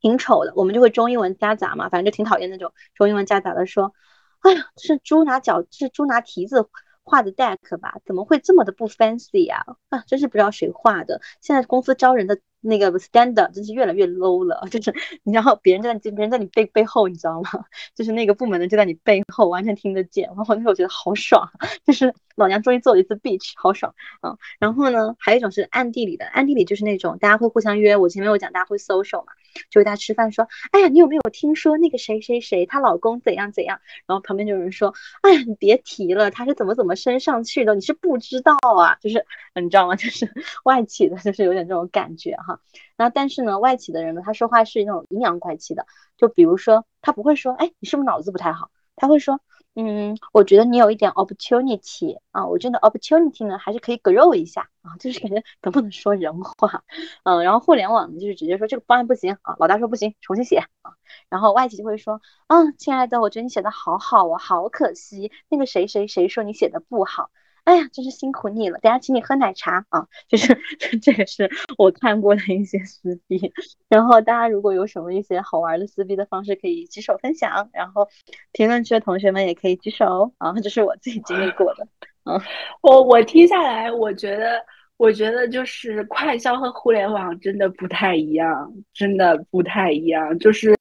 [0.00, 3.94] 挺丑的，我们就会中英文夹杂嘛，反正就挺讨厌那种中英文夹杂的说，
[4.40, 6.68] 哎呀，是猪拿脚，是猪拿蹄子。
[7.06, 9.64] 画的 deck 吧，怎么会这么的不 fancy 呀？
[9.88, 11.20] 啊，真是不知道谁画的。
[11.40, 14.92] 现在公司招人的那个 standard 真是越来越 low 了，就是
[15.22, 17.50] 你然后别人就在你别人在你背背后，你知道吗？
[17.94, 20.26] 就是那个部门的就在你背后，完全听得见。
[20.34, 21.48] 然后那时候我觉得好爽，
[21.84, 24.36] 就是老娘终于做了一次 bitch，好爽啊！
[24.58, 27.96] 然后呢，还有一种是暗地里的，暗地里就是那种大家会互相约。
[27.96, 29.32] 我前面有讲大家会 social 嘛，
[29.70, 33.80] 就大家吃饭说，哎呀，你有没有听说那个谁谁谁她老公怎样怎样？
[34.06, 34.92] 然后旁边就有人说，
[35.22, 36.96] 哎呀，你别提了，他是怎么怎么。
[36.96, 39.94] 升上去的你是不知道啊，就是你知道吗？
[39.96, 40.32] 就是
[40.64, 42.58] 外企的，就是有点这种感觉哈。
[42.96, 45.86] 然后但是呢，外企的人呢，他说话是那种阴阳怪气的。
[46.16, 48.70] 就比如说，他不会说，哎，你是不是脑子不太好？
[48.96, 49.40] 他会说，
[49.78, 56.82] 嗯，我觉得你有一点 opportunity 啊，我觉得 opportunity 呢还是可以 grow 一下啊，就是感觉能不能说人话？
[57.24, 60.96] 嗯，然后互联网呢，就是直接说这个方案不行啊，老大说不行，重新写啊。
[61.28, 67.30] 然后外企就会说，啊，亲爱的，我觉得你写的好好哦，好可惜，那个谁谁谁说你写的不好，
[67.66, 70.56] 哎呀，真是辛苦你了，等下请你喝奶茶啊，就是
[71.02, 73.52] 这也是我看过的一些撕逼，
[73.90, 78.08] 然后大家如果有什么一些好玩的撕逼的方式，可以举手分享，然后
[78.52, 81.88] 评论区的同学们也可以举手啊，这是我自己经历过的，
[82.24, 82.40] 嗯，
[82.82, 84.64] 我我听下来，我觉得。
[84.98, 90.38] 我觉得就是快销和互联网真的不太一样，真的不太一样。
[90.38, 90.74] 就是，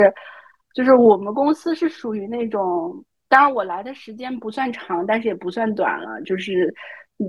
[0.73, 3.03] 就是我们公司是属于那种，
[3.36, 6.73] 当然我来的时间不算长，但是也不算短了，就是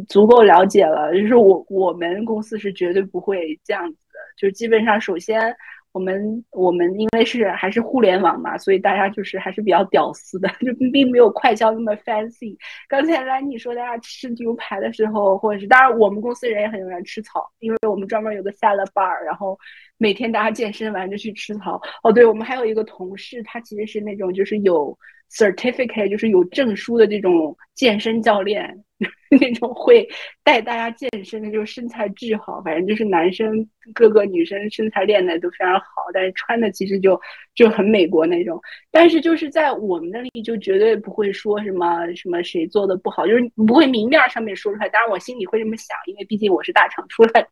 [0.08, 1.12] 足够了解了。
[1.12, 5.56] 就是我我们公司是绝对不会这样子的，就基本上首先。
[5.96, 12.54] 我们我们因为是还是互联网嘛，所以大家就是还是比较屌丝的， 就并没有快销那么 fancy。
[12.86, 19.58] 刚才来你说大家吃牛排的时候，或者是当然我们公司人也很喜欢吃草，因为我们专门有个 salad bar，然后
[19.96, 21.80] 每天大家健身完就去吃草。
[22.02, 24.94] 哦，对，我们还有一个同事，他其实是那种就是有
[25.32, 28.84] certificate，就是有证书的这种健身教练。
[29.40, 30.08] 那种会
[30.44, 37.20] 带大家健身的，就是身材巨好，反正就是男生各个女生身材练的都非常好，但是穿的其实就
[37.54, 38.60] 就很美国那种。
[38.92, 44.88] 但是就是在我们那里就绝对不会说什么什么谁做的不好，就是不会明面上面说出来。
[44.88, 47.48] 当然我心里会这么想，因为毕竟我是大厂出来的。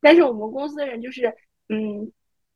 [0.00, 1.26] 但是我们公司的人就是，
[1.68, 2.10] 嗯，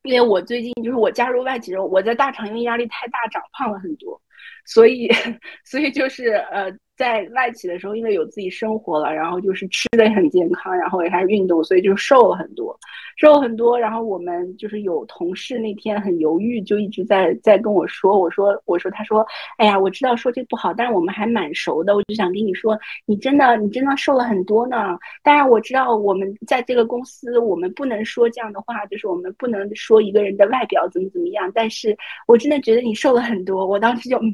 [0.05, 4.18] 因为我最近就是我加入外企之后，我在大厂因为压力太大长胖了很多，
[4.64, 5.11] 所以
[5.66, 6.75] 所以就是呃。
[7.03, 12.78] 在外企的时候，因为有自己生活了，然后就是吃的很健康，然后也开始运动，所以就瘦了很多，
[13.16, 13.76] 瘦了很多。
[13.76, 19.26] 然后我们就是有同事那天很犹豫，就一直在在跟我说，我说我说他说，
[19.57, 24.96] 哎呀，我知道说这不好，但是我们还蛮熟的，我就想跟你说，你真的你真的瘦了很多呢。
[25.24, 31.50] 当然我知道我们在这个公司，我们不能说这样的话，就是我们不能说一个人的外表怎么怎么样。
[31.53, 31.96] 但是
[32.28, 34.30] 我真的觉得你瘦了很多，我当时就嗯，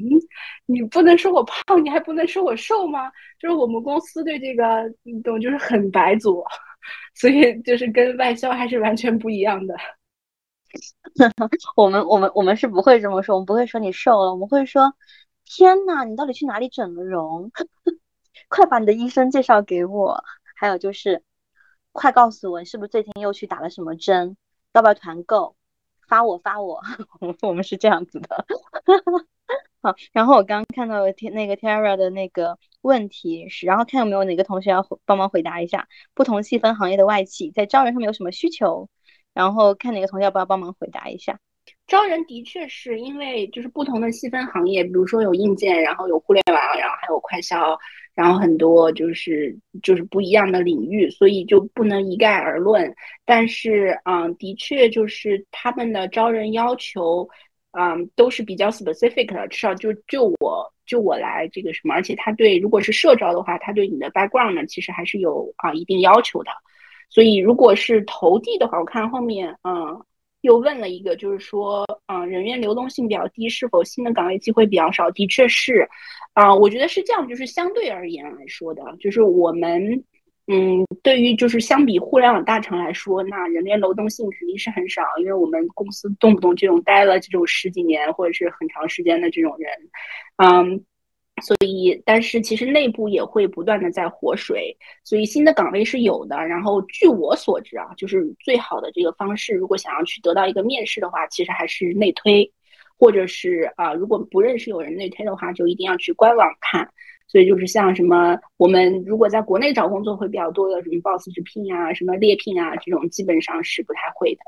[0.67, 2.55] 你不能说我胖，你还不能说我。
[2.59, 3.11] 瘦吗？
[3.39, 6.45] 就是我们公司对这个，你懂，就是很白左，
[7.15, 9.75] 所以就是跟外销还是完全不一样的。
[11.75, 14.93] 我们我们我们是不会这么说，我们不会说你瘦了，我们会说
[15.45, 17.51] 天呐，你到底去哪里整了容？
[18.49, 20.23] 快把你的医生介绍给我。
[20.55, 21.23] 还有就是，
[21.91, 24.37] 快告诉我，你是不是最近又去打了什么针？
[24.73, 25.55] 要不要团购？
[26.07, 26.81] 发我发我，
[27.41, 28.45] 我们是这样子的。
[29.81, 38.89] 好，然后我刚刚看到了那个 Tara 的那个问题是，然后看有没有哪个同学要帮忙回答一下，不同细分行业的外企在招人上面有什么需求，
[39.33, 41.39] 然后看哪个同学要不要帮忙回答一下。
[41.87, 47.77] 招人的确是因为就是不同的细分行业，比如说有硬件，然后有互联网，然后还有快销，
[48.13, 52.93] 然后很多就是就是不一样的领域，所以就不能一概而论。
[53.23, 57.29] 但是，嗯，的确就是他们的招人要求。
[57.71, 66.49] 嗯，都是比较 specific 的，至少就就我就我来这个什么，而且他对如果是社招的话，他对你的 background 呢，其实还是有啊一定要求的。
[67.09, 70.03] 所以如果是投递的话，我看后面嗯
[70.41, 75.11] 又问了一个，就是说嗯人员流动性比较低，是否新的岗位机会比较少？
[75.11, 75.87] 的确是，
[76.33, 80.03] 啊，我觉得是这样，就是相对而言来说的，就是我们。
[80.51, 89.71] 嗯，对于就是相比互联网大厂来说，那人员流动性肯定是很少，因为我们公司动不动这种待了这种十几年或者是很长时间的这种人，
[90.37, 90.83] 嗯，
[91.43, 96.35] 所以但是其实内部也会不断的在活水，所以新的岗位是有的。
[96.47, 102.51] 然后据我所知啊，就是最好的这个方式，如果想要去得到一个面试的话，其实还是内推。
[102.97, 106.91] 或者是啊，如果不认识有人内推的话，就一定要去官网看。
[107.29, 114.41] 所以就是像什么，我们如果在国内找工作会比较多的，什么 Boss 直聘啊，什么猎聘啊，这种基本上是不太会的。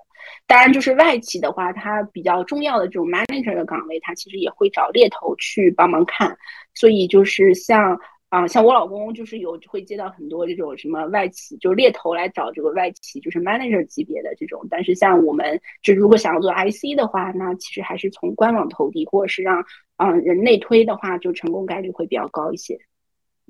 [0.48, 6.36] 当然，就是外企的话，它比较重要的这种 manager 的岗位，它其实也会找猎头去帮忙看。
[6.74, 7.98] 所以就是像。
[8.32, 14.66] 啊，像我老公就是有会接到很多这种什么外企，就是猎头来找这个外企，就是 manager 级别的这种。
[14.70, 19.62] 但是像我们，就如果想要做 IC 的话，那其实还是从官网投递，或者是让
[20.02, 22.80] 嗯人内推的话，就成功概率会比较高一些。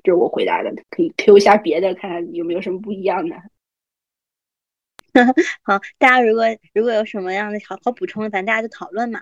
[0.04, 3.36] 这是我回答的，可以 Q 一下别的，看看有没有什么不一样的。
[5.64, 9.22] 好，大家如果如果有什么样的好好补充，咱大家就讨论嘛。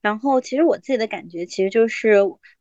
[0.00, 2.18] 然后其实我自己的感觉，其实就是。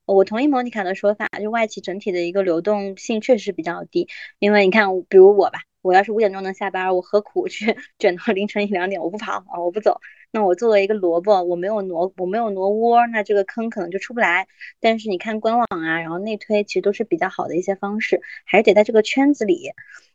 [0.08, 4.08] 我同意莫妮卡的说法，就外企整体的一个流动性确实比较低。
[4.38, 9.02] 因为你看，比如我吧，我要是五点钟能下班，我何苦去 卷到凌晨一两点？
[9.02, 10.00] 我不跑啊，我不走。
[10.32, 14.48] 那我作为一个萝卜，我没有挪，我没有挪窝，那这个坑可能就出不来。
[14.80, 19.72] 但是你看官网啊，然后内推，其实都是比较好的一些方式，还是得在这个圈子里。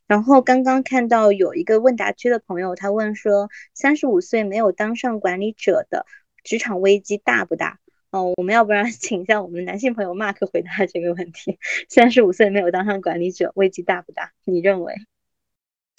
[0.07, 6.05] 然后刚刚看到有一个问答区的朋友，他问说，三十五岁没有当上管理者的
[6.43, 7.79] 职场危机大不大？
[8.11, 11.61] 哦，我们要不然 请一下我们的男性朋友 Mark 回答这个问题。
[11.89, 14.33] 三十五岁没有当上管理者，危机大不大？
[14.45, 14.95] 你认为？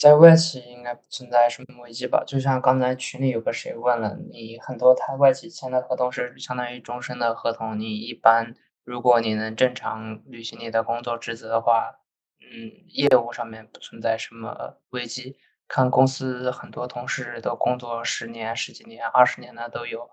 [0.02, 2.24] 在外企应该不存在什么危机吧？
[2.26, 12.00] 就像刚才群里有个谁问了，你很多他外企签的合同是相当于终身的合同，你一般如果你能正常履行你的工作职责的话，
[12.40, 15.38] 嗯，业务上面不存在什么危机。
[15.68, 20.10] 看公司很多同事都工作十年、十几年、二十年的都有，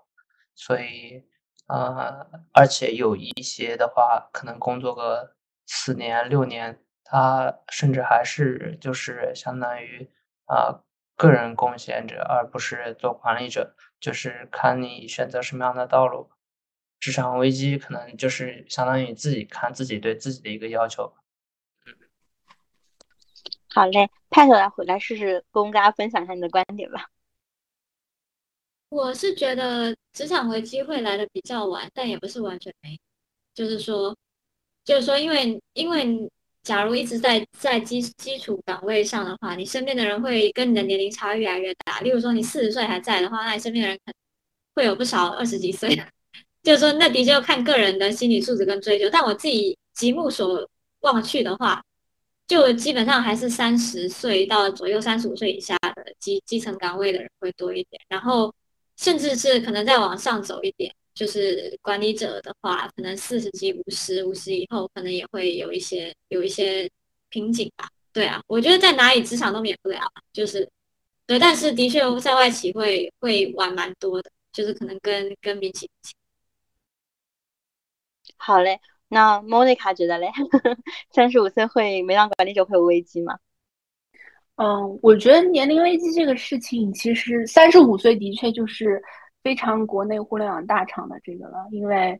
[0.53, 1.25] 所以。
[1.67, 5.35] 呃，而且有一些的话，可能工作个
[5.67, 6.79] 四年六年，
[7.11, 10.07] 他甚至还是就是相当于
[10.45, 10.83] 啊
[11.15, 16.29] 个人贡献者，而不是做管理者，就是看你选择什么样的道路。
[16.99, 21.11] 职场危机可能就是相当于自己看自己对自己的一个要求。
[21.87, 21.95] 嗯，
[23.73, 27.09] 好嘞，派特来回来试试跟大家分享一下你的观点吧。
[28.89, 32.99] 我是觉得职场危机会来的比较晚，但也不是完全没。
[33.53, 34.15] 就是说，
[34.83, 36.29] 就是说，因为因为
[36.63, 41.99] 假如一直在在基基础岗位上的话，你身边的人会跟你的年龄差越来越大。
[42.01, 44.13] 例如说，你四十岁还在的话，那你身边的人可能
[44.75, 45.89] 会有不少二十几岁。
[46.63, 49.09] 就是说，那的确要看个人的心理素质跟追求。
[49.09, 50.67] 但我自己极目所
[51.01, 51.83] 望去的话，
[52.47, 58.01] 就基本上还是三十岁到左右、三十五岁以下的基基层岗位的人会多一点。
[58.07, 58.53] 然后。
[59.01, 66.89] 甚至是可能再往上走一点，就是管理者的话，可能四十级、五十、五十以后，可能也会有一些有一些
[67.27, 67.89] 瓶颈吧。
[68.13, 69.99] 对啊，我觉得在哪里职场都免不了，
[70.31, 70.65] 就是
[71.27, 75.89] 对，但是的确在外企会会玩蛮多的，就是可能跟跟民企。
[78.37, 80.31] 好嘞，那莫妮卡觉得嘞，
[81.11, 83.37] 三十五岁会没当管理者会有危机吗？
[84.55, 89.01] 嗯，我觉得年龄危机这个事情，其实三十五岁的确就是
[89.43, 91.67] 非常国内互联网大厂的这个了。
[91.71, 92.19] 因为，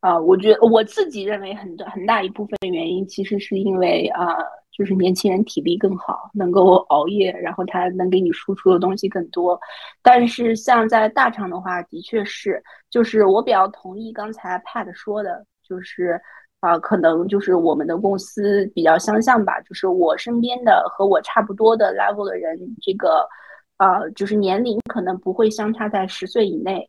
[0.00, 4.36] 啊，我觉得我自己认为很很大一部分的原因，其实是因为啊，
[4.70, 9.58] 就是年轻人体力更好，能够熬夜，然后他能给你输出的东西更多。
[10.02, 16.20] 但是像在大厂的话，的确是，就是我比较同意刚才 Pat 说的，就是。
[16.60, 23.28] 啊，可能就是我们的公司比较相像吧，就是我身边的和我差不多的 level 的人，这个，
[23.78, 26.88] 呃，就是年龄可能不会相差在十岁以内，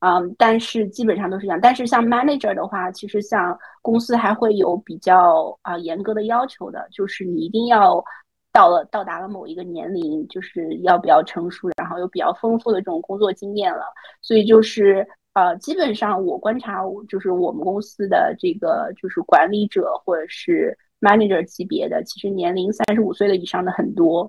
[0.00, 1.58] 嗯，但是基本上都是一样。
[1.60, 8.04] 但是像 manager 的话，其实像公司还会有比较啊严格的要求的，就是你一定要
[8.52, 13.84] 到了到达了某一个年龄，就是要比较成熟，然后有比较丰富的这种工作经验了，
[14.22, 15.06] 所以就是。
[15.34, 24.28] 呃，基本上我观察，就是我们公司的这个就是管理者或者是 manager 级别的，其实年龄三十五岁的以上的很多，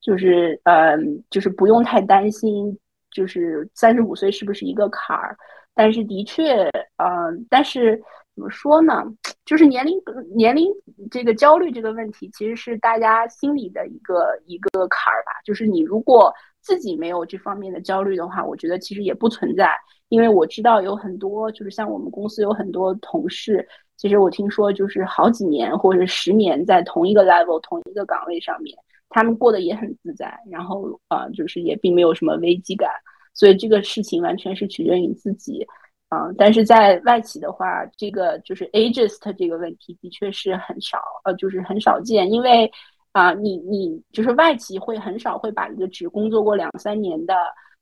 [0.00, 2.76] 就是嗯，就是不用太担心，
[3.10, 5.36] 就是三十五岁是不是一个坎儿。
[5.74, 6.64] 但是的确，
[6.96, 7.96] 嗯，但是
[8.34, 9.04] 怎么说呢？
[9.44, 9.98] 就是年龄
[10.34, 10.68] 年龄
[11.10, 15.32] 这个焦虑这个问题，其实是大家心里的一个一个坎儿吧。
[15.44, 19.70] 就是你如果自己没有这方面的焦虑的话，我觉得其实也不存在。
[20.08, 28.76] 因为我知道有很多，就是像我们公司有很多同事，其实我听说就是好几年或者十年在同一个 level、同一个岗位上面，
[29.10, 32.90] 他们过得也很自在，然后啊，就是也并没有什么危机感，
[33.34, 35.66] 所以这个事情完全是取决于你自己，
[36.08, 42.70] 啊，但是在外企的话，这个就是 ageist 这个问题的确是很少，呃，就是很少见，因为。
[43.12, 47.34] 啊，你你就是外企会很少会把一个只工作过两三年的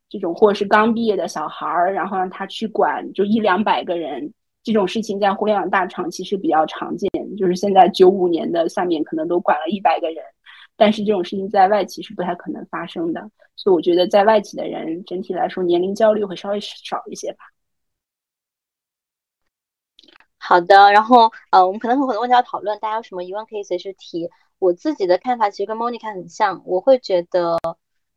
[0.08, 7.10] 这种或者是刚毕业的小孩儿，然后让他去管就一两百个人，这种事情在互联网大厂其实比较常见。
[7.36, 10.24] 就是现在九五年的下面可能都管了一百个人，
[10.78, 13.30] 但是这种事情在外企是不太可能发生的。
[13.56, 17.38] 所以我觉得在外企的人整体来说年龄焦虑会稍微少一些吧。
[20.38, 24.30] 好的，然后呃，我们可能有很多问题要讨论，大家有什么疑问可以随时提。
[24.58, 27.58] 我自己的看法其实跟 Monica 很像，我会觉得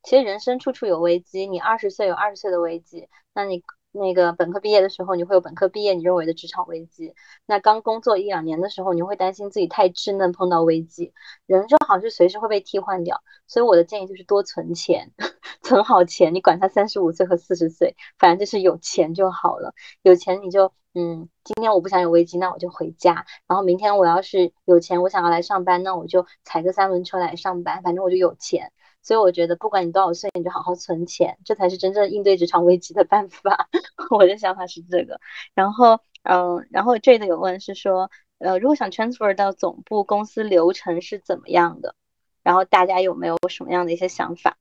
[0.03, 3.63] 其实人生处处有危机，你二十岁有二十岁的危机，那你。
[3.91, 7.13] 那个本科毕业的时候，你会有本科毕业你认为的职场危机。
[7.45, 11.13] 那刚工作一两年的时候，你会担心自己太稚嫩碰到危机。
[11.45, 15.11] 人就好是随时会被替换掉，所以我的建议就是多存钱，
[15.61, 16.33] 存好钱。
[16.33, 19.73] 你管他三十五岁和四十岁，反正就是有钱就好了。
[20.03, 23.25] 有钱你就嗯，今天我不想有危机，那我就回家。
[23.47, 28.71] 然后明天我要是有钱，我想要来上班，那我就踩个三轮车来上班，反正我就有钱。
[29.03, 33.67] 所以我觉得，不管你多少岁，你就好好存钱，这才是真正应对职场危机的办法。
[34.11, 35.19] 我的想法是这个。
[35.55, 41.95] 然后，嗯，然后这个有问是说，呃，如果想 transfer 到总部，公司流程是怎么样的？
[42.43, 44.57] 然后大家有没有什么样的一些想法？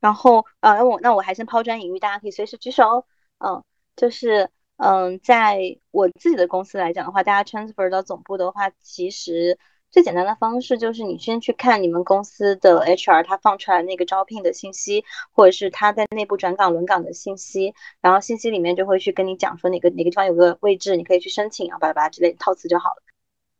[0.00, 3.06] 然后，呃，我那我还是抛砖引玉，大家可以随时举手。
[3.38, 3.62] 嗯，
[3.96, 9.58] 就是，嗯，在我自己的公司来讲的话，大家 transfer 到总部的话，其实。
[9.94, 22.96] 最简单的方式就是你先去看你们公司的 HR 他放出来那个招聘的信息，或者是他在内部转岗轮岗的信息，然后信息里面就会去跟你讲说哪个哪个地方有个位置，你可以去申请啊，巴拉巴拉之类套词就好了。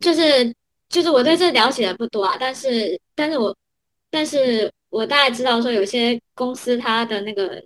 [0.01, 0.53] 就是
[0.89, 3.57] 就是我对这了解的不多啊，但是但是我
[4.11, 7.63] 但是我大概知道说有些公司它的那个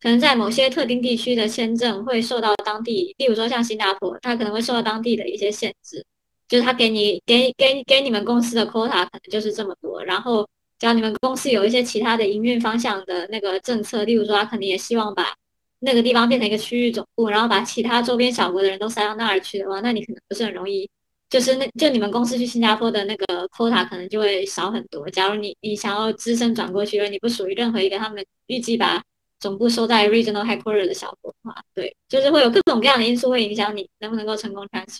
[0.00, 6.06] 可能在某些特定地区的签证会受到当地，例如说像新加坡，它可能会受到当地的一些限制。
[6.52, 10.46] 就是他给你给给给你们公司的 quota 可能就是这么多，然后
[10.78, 15.34] 只要你们公司有一些其他的营运方向的那个政策，例如说他肯定也希望把
[15.78, 20.86] 那个地方变成一个区域总部，然后把其他周边小国的人都塞到那儿去的话，那你可能不是很容易，
[21.30, 25.08] 就是那就你们公司去新加坡的那个 quota 可能就会少很多。
[25.08, 29.02] 假如你你想要资深转过去，而你不属于任何一个他们预计把
[29.40, 34.98] 总部收在 regional headquarters 的小国的话，对，就是会有各种各样的因素会影响你能不能够成功 transfer。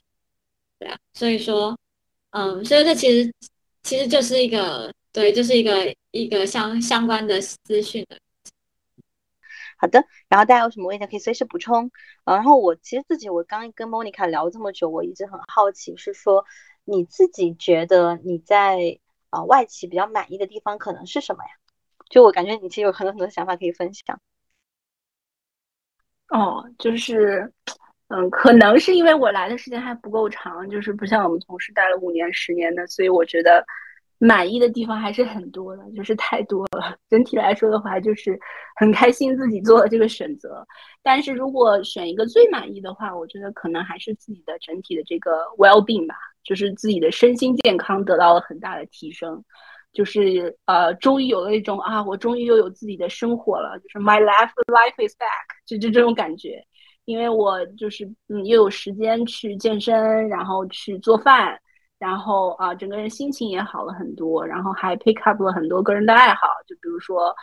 [0.82, 1.78] 对啊，所以说，
[2.30, 3.32] 嗯，所以这其实
[3.84, 8.18] 其实就是一个对，就是一个一个相相关的资讯的。
[9.78, 11.88] 好的，然后大家有什么问题可以随时补充。
[12.24, 16.44] 然后我其实自己，我刚跟 Monica 聊这么久，我一直很好奇，是说
[16.84, 18.98] 你自己觉得你在
[19.30, 21.50] 啊外企比较满意的地方可能是什么呀？
[22.10, 24.20] 就我感觉你其实有很多很多想法可以分享。
[26.28, 27.52] 哦，就是。
[28.14, 33.64] 嗯，可能是因为我来的时间还不够长，就是不像我们同事待了五年、十年的，所以我觉得
[34.18, 36.94] 满意的地方还是很多的，就是太多了。
[37.08, 38.38] 整体来说的话，就是
[38.76, 40.66] 很开心自己做了这个选择。
[41.02, 49.42] 但是如果选一个最满意的话，我觉得可能还是自己的整体的这个 well being 吧，就是自己的身心健康得到了很大的提升，
[49.90, 56.62] 就是呃，终于有了一种啊，我终于又有自己的生活了，就是 my life life is back，就就这种感觉。
[57.04, 61.58] 因为我就是嗯，又有时间去健身，然后去做饭，
[61.98, 67.34] 然后啊，整个人心情也好了很多，然后还 pick up 了很多个人的爱好，就比如说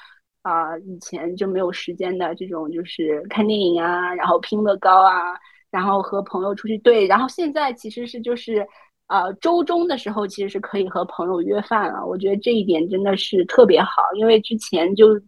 [0.41, 5.33] 啊，以前就没有时间的这种，就是看电影啊，然后拼乐高啊，
[5.69, 8.65] 然后和朋友出去对，然后现在其实是就是
[9.07, 15.19] 呃，周中的时候其实是可以和朋友约饭了，我觉得这一点真的是特别好，因为之前就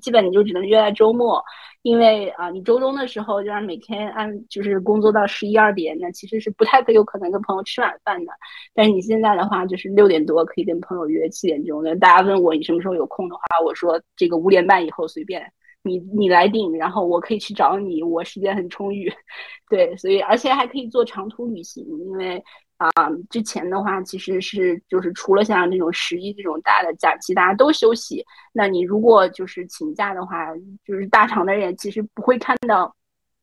[0.00, 1.42] 基本你就只能约在周末。
[1.88, 8.32] 因为啊，你周中的时候，就是每天按就是工作到十一二点，那其实是不太可有可能跟朋友吃晚饭的。
[8.74, 11.82] 但是你现在的话，就是六点多可以跟朋友约七点钟。
[11.82, 15.50] 那大家问我你什么时候有空的话，我说这个五点半以后随便
[15.82, 19.10] 你你来定，然后我可以去找你，我时间很充裕。
[19.70, 22.44] 对，所以而且还可以做长途旅行，因为。
[22.78, 22.90] 啊，
[23.28, 28.24] 之前的话其实是就是除了像这种十一这种大的假期，大家都休息。
[28.52, 30.46] 那你如果就是请假的话，
[30.84, 32.94] 就是大厂的人其实不会看到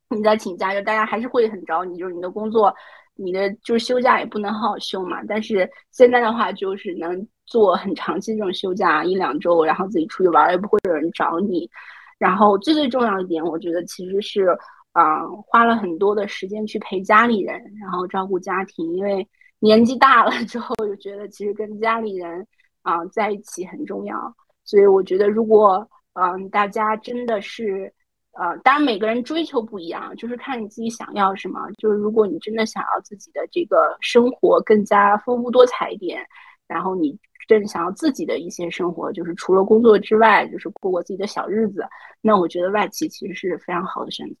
[0.08, 2.74] 你在请假，就大家还是会很找你，就是你的工作，
[3.14, 5.22] 你的就是休假也不能好好休嘛。
[5.28, 11.68] 但是现在的话，就是能做很长期这种休假一两周，然后自己出去玩，也不会有人找你。
[12.18, 14.46] 然后最最重要一点，我觉得其实是。
[14.96, 19.28] 啊，花了很多的时间去陪家里人，然后照顾家庭，因为
[19.58, 22.46] 年纪大了之后，就觉得其实跟家里人
[22.80, 24.34] 啊在一起很重要。
[24.64, 27.92] 所以我觉得，如果嗯大家真的是
[28.38, 31.60] 呃，当然每个人追求不一样，就是看你自己想要什么。
[31.76, 36.26] 就是如果你真的想要自己的这个生活更加丰富多彩一点，
[36.66, 41.86] 然后你真的想要自己的一些生活，就是除了工作之外，就是过过自己的小日子，
[42.22, 44.34] 那我觉得外企其实是非常好的选择。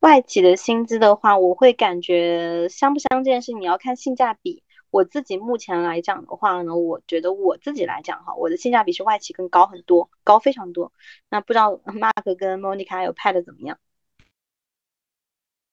[0.00, 4.62] 外企的薪资的话，我会感觉相不相见是你要看性价比。
[4.90, 10.92] 我自己目前来讲的话呢，我觉得我自己来讲哈，我的性价比是外企更高很多，高非常多。
[11.28, 13.78] 那不知道 Mark 跟 Monica 有 Pat 怎么样？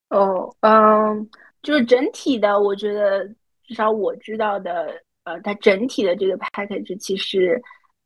[0.10, 1.30] 哦，嗯，
[1.64, 3.26] 就是整体的，我觉得
[3.64, 7.60] 至少我知道的，呃，它整体的这个 package 其实，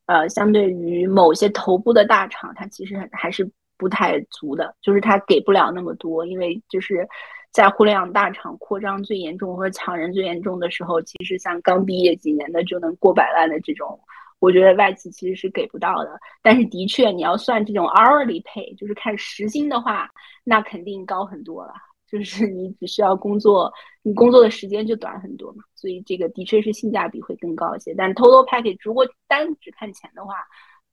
[0.05, 3.43] 呃，相对于某些头部的大厂，它其实还是
[3.81, 7.07] 不太足的，就是它给不了那么多，因为就是。
[7.53, 13.99] 在互联网大厂扩张最严重或者抢人最严重的时候，其实像刚毕业几年的就能过百万的这种，
[14.39, 16.17] 我觉得外企其实是给不到的。
[16.41, 20.09] 但是的确，你要算这种 hourly pay，就是看时薪的话，
[20.45, 21.73] 那肯定高很多了。
[22.07, 23.69] 就是你只需要工作，
[24.01, 25.61] 你工作的时间就短很多嘛。
[25.75, 27.93] 所以这个的确是性价比会更高一些。
[27.97, 30.35] 但 total package 如果单只看钱的话，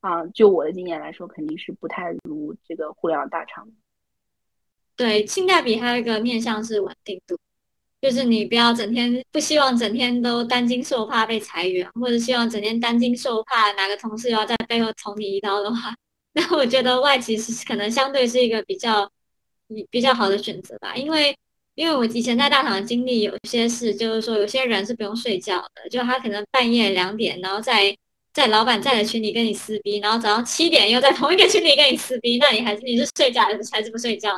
[0.01, 3.69] 啊，就我的经验来说，肯定是不太如这个互联网大厂。
[4.97, 7.39] 对性价比还有一个面向是稳定度，
[8.01, 15.95] 就是你不要整天不希望整天都担惊受怕被裁员，或者希望整天担惊受怕哪个同事要在背后捅你一刀的话，
[16.35, 19.11] 那我觉得外企是可能相对是一个比较
[19.91, 20.97] 比较好的选择吧。
[20.97, 21.37] 因为
[21.75, 27.97] 因为我以前在大厂经历有些事，就是说有些人是不用睡觉的，就他可能半夜两点，然后在
[28.33, 34.31] 在老板在的群里跟你撕逼，然后早上七点又在同一个群里跟你撕逼，那你还是你是睡觉还是还是不睡觉？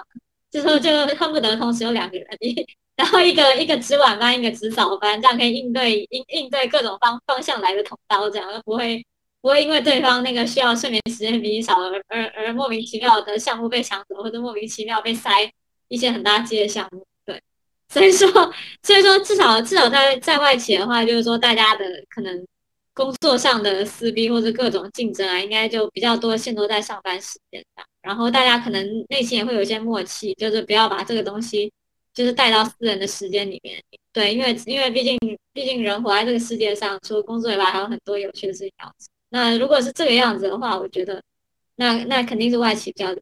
[0.51, 2.27] 就说就恨不得同时有两个人，
[2.97, 9.05] 然后一个一个值晚班，一个值早班，这样可以应对应应对各种方方向来的捅刀，这样不会
[9.41, 15.31] 不会因为对方那个需要睡眠时间比你少而而而莫名其妙的项目被抢走，或者莫名其妙被塞
[15.89, 17.07] 一些很大剂的项目。
[17.25, 17.41] 对，
[17.89, 18.29] 所以说
[18.83, 22.45] 所以说至少至少在在外企的话，就是说大家的可能
[22.93, 27.85] 工作上的撕逼或者各种竞争啊，应该就比较多限都在上班时间上。
[28.03, 31.73] 然后大家可能内心也会有一些默契，就是不要把这个东西
[32.13, 33.83] 就是带到私人的时间里面。
[34.13, 35.19] 对，因为因为毕竟
[35.53, 39.09] 毕竟人活在这个世界上，除了工作以外，还有很多有趣的事情要做。
[39.31, 41.23] 那如果是这个样子的话，我觉得
[41.77, 43.15] 那那肯定是外企比较。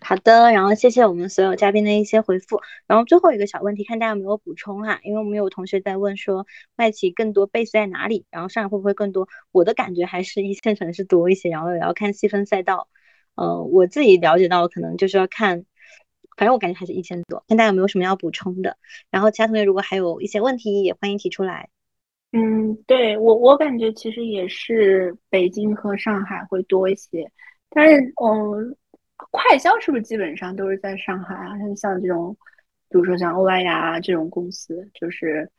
[0.00, 2.60] 好的，然后谢谢我们所有嘉宾的一些回复。
[2.86, 4.98] 然后最后一个小问题，看大家有没有补充哈？
[5.04, 8.26] 因为我们有同学在问说，外企更多 base 在哪里？
[8.30, 9.28] 然后上海会不会更多？
[9.52, 12.88] 我的感觉还是一线城市多一些，然后也要看细分赛道。
[13.34, 15.64] 呃，我自己了解到可能就是要看，
[16.36, 17.44] 反正我感觉还是一千多。
[17.46, 18.76] 看大家有没有什么要补充的？
[19.10, 21.68] 然后其他同学如果还有一些问题，也欢迎提出来。
[22.32, 27.30] 嗯，对我我感觉其实也是北京和上海会多一些，
[27.68, 28.76] 但是嗯，
[29.30, 31.58] 快销是不是基本上都是在上海啊？
[31.58, 32.36] 像像这种，
[32.88, 35.50] 比如说像欧莱雅这种公司，就是。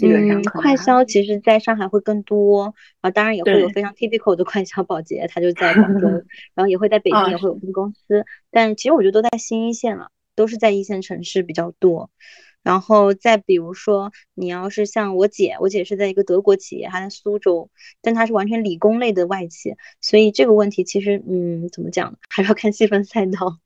[0.00, 6.06] 嗯，快销其实在上海会更多，啊，当然也会有非常 typical 的快销保洁，它就在广州，
[6.54, 12.10] 然后也会在北京也会有分公司，但其实我觉得都在新一线了，都是在一线城市比较多。
[12.68, 17.70] 然后再比如说，你要是像我姐，我姐是在一个德国企业，还在苏州，
[18.02, 23.58] 但她是完全理工类的外企，所以这个问题其实，嗯，怎么讲，还是要看细分赛道。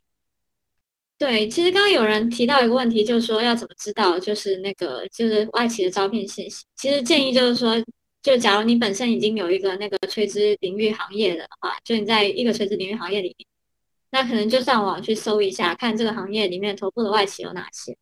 [1.16, 6.66] 对，其实刚刚有人提到一个问题，就是说要怎么知道，就是那个就是外企的招聘信息。
[6.76, 7.82] 其实建议就是说，
[8.22, 13.46] 就假如你本身已经有一个那个垂直领域行业的话，就你在一个垂直领域行业里面，
[14.10, 17.96] 那可能就上网去搜一下，看这个行业里面头部的外企有哪些，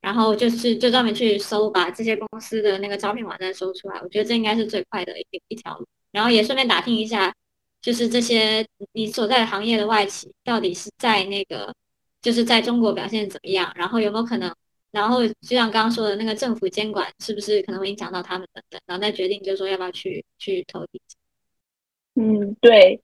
[0.00, 4.00] 然后就是就专门去搜，把这些公司的那个招聘网站搜出来。
[4.00, 5.86] 我觉得这应该是最快的一一条路。
[6.12, 7.34] 然后也顺便打听一下，
[7.80, 11.74] 就是这些你所在行业的外企到底是在那个。
[12.22, 14.54] 就是在中国表现怎么样，然后有没有可能，
[14.90, 21.00] 然后就像刚刚说的那个政府监管是不是可能会影响到他们等等，然后再决定就是说要不要去去投递。
[22.16, 23.00] 嗯，对，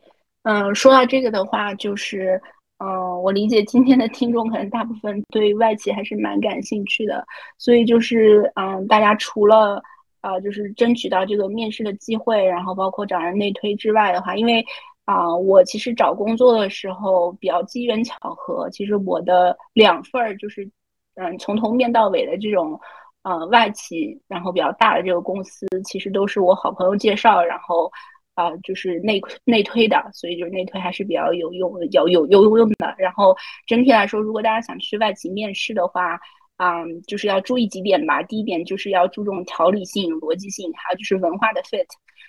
[0.47, 2.41] 嗯，说到这个的话，就是，
[2.79, 2.87] 嗯，
[3.21, 7.27] 我理解今天的听众可能大部分对外企还是蛮感兴趣的，
[7.59, 9.83] 所以就是，嗯，大家除了，
[10.21, 14.65] 呃，就是争取到这个面试的机会，然后包括找人内推之外的话，因为。
[15.07, 20.69] 啊，我其实找工作的时候比较机缘巧合，其实我的两份儿就是，
[21.15, 22.77] 嗯，从头面到尾的这种，
[23.23, 27.89] 呃，外企，然后比较大的这个公司，其实都是我好朋友介绍，然后，
[28.37, 32.95] 啊，就是内内推的，所以就是内推还是比较有用，有有有用的。
[32.99, 33.35] 然后
[33.67, 36.21] 整体来说，如果大家想去外企面试的话，
[36.59, 38.23] 嗯，就是要注意几点吧。
[38.23, 41.87] 第一点就是要注重条理性、逻辑性，还有就是文化的 fit。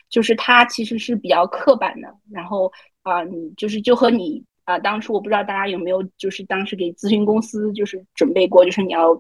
[0.09, 2.71] 就是它其实是比较刻板的，然后
[3.03, 9.13] 啊，你就是就和你啊，当初我不知道大家有没有就是当时给咨询公司就是准备过，就是你要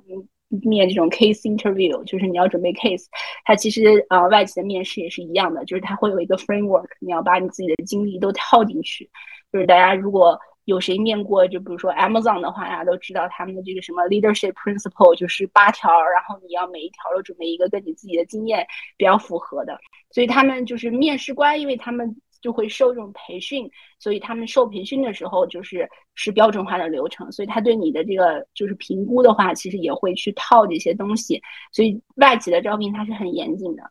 [0.49, 3.05] 面这种 case interview，就是你要准备 case，
[3.45, 9.09] 它其实啊外企的面试也是一样的，就是它会有一个 framework，你要把你自己的经历都套进去。
[9.51, 18.65] 就是大家如果有谁面过，就比如说 Amazon 的话，大家都知道他们的这个什么 leadership principle，就是八条，然后你要每一条都准备一个跟你自己的经验
[18.97, 19.79] 比较符合的。
[20.11, 22.15] 所以他们就是面试官，因为他们。
[22.41, 23.69] 就会受这种培训，
[23.99, 31.41] 所以他们受培训的时候就是是标准化的流程，所以他对你的这个就是评估的话，其实也会去套这些东西。
[31.71, 33.83] 所以外企的招聘它是很严谨的，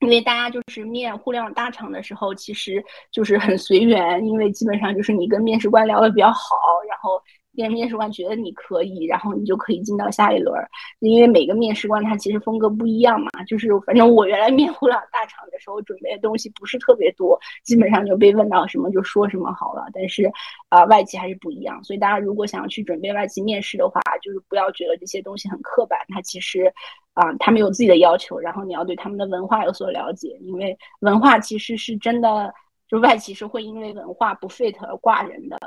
[0.00, 6.56] 因为大家就是面互联网大厂的时候，其实就是很随缘，因为基本上就是你跟面试官聊的比较好，
[6.88, 7.22] 然后。
[7.62, 10.54] 面面试官觉得你可以，然后你就可以进到下一轮。
[11.00, 19.86] 因为每个面试官他其实风格不一样嘛，就是反正我原来面互联网大厂的时候准备的东西不是特别多，基本上就被问到什么就说什么好了。
[19.92, 20.30] 但是
[20.68, 26.72] 啊，外企还是不一样，所以大家如果想要去准备外企面试的话，就是不要觉得这些东西很刻板，它其实
[27.14, 32.52] 啊，他们有自己的要求，然后你要对他们的文化有所了解，因为文化其实是真的，
[32.88, 35.58] 就外企是会因为文化不 fit 而挂人的。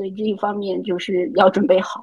[0.00, 2.02] 所以这一方面就是要准备好。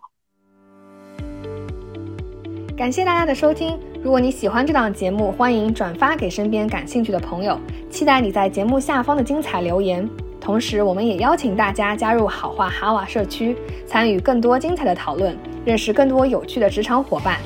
[2.78, 7.60] 感谢大家的收听，如果你喜欢这档节目，欢迎转发给身边感兴趣的朋友。
[7.89, 10.08] 期待你在节目下方的精彩留言。
[10.39, 15.36] 同时，我们也邀请大家加入好话哈瓦社区，参与更多精彩的讨论，
[15.66, 17.39] 认识更多有趣的职场伙伴。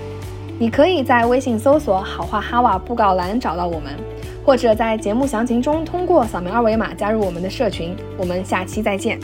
[0.59, 3.93] 你可以在微信搜索“好话哈瓦”布告栏找到我们，
[4.43, 7.95] 或者在节目详情中通过扫描二维码加入我们的社群。
[8.17, 9.17] 我们下期再见。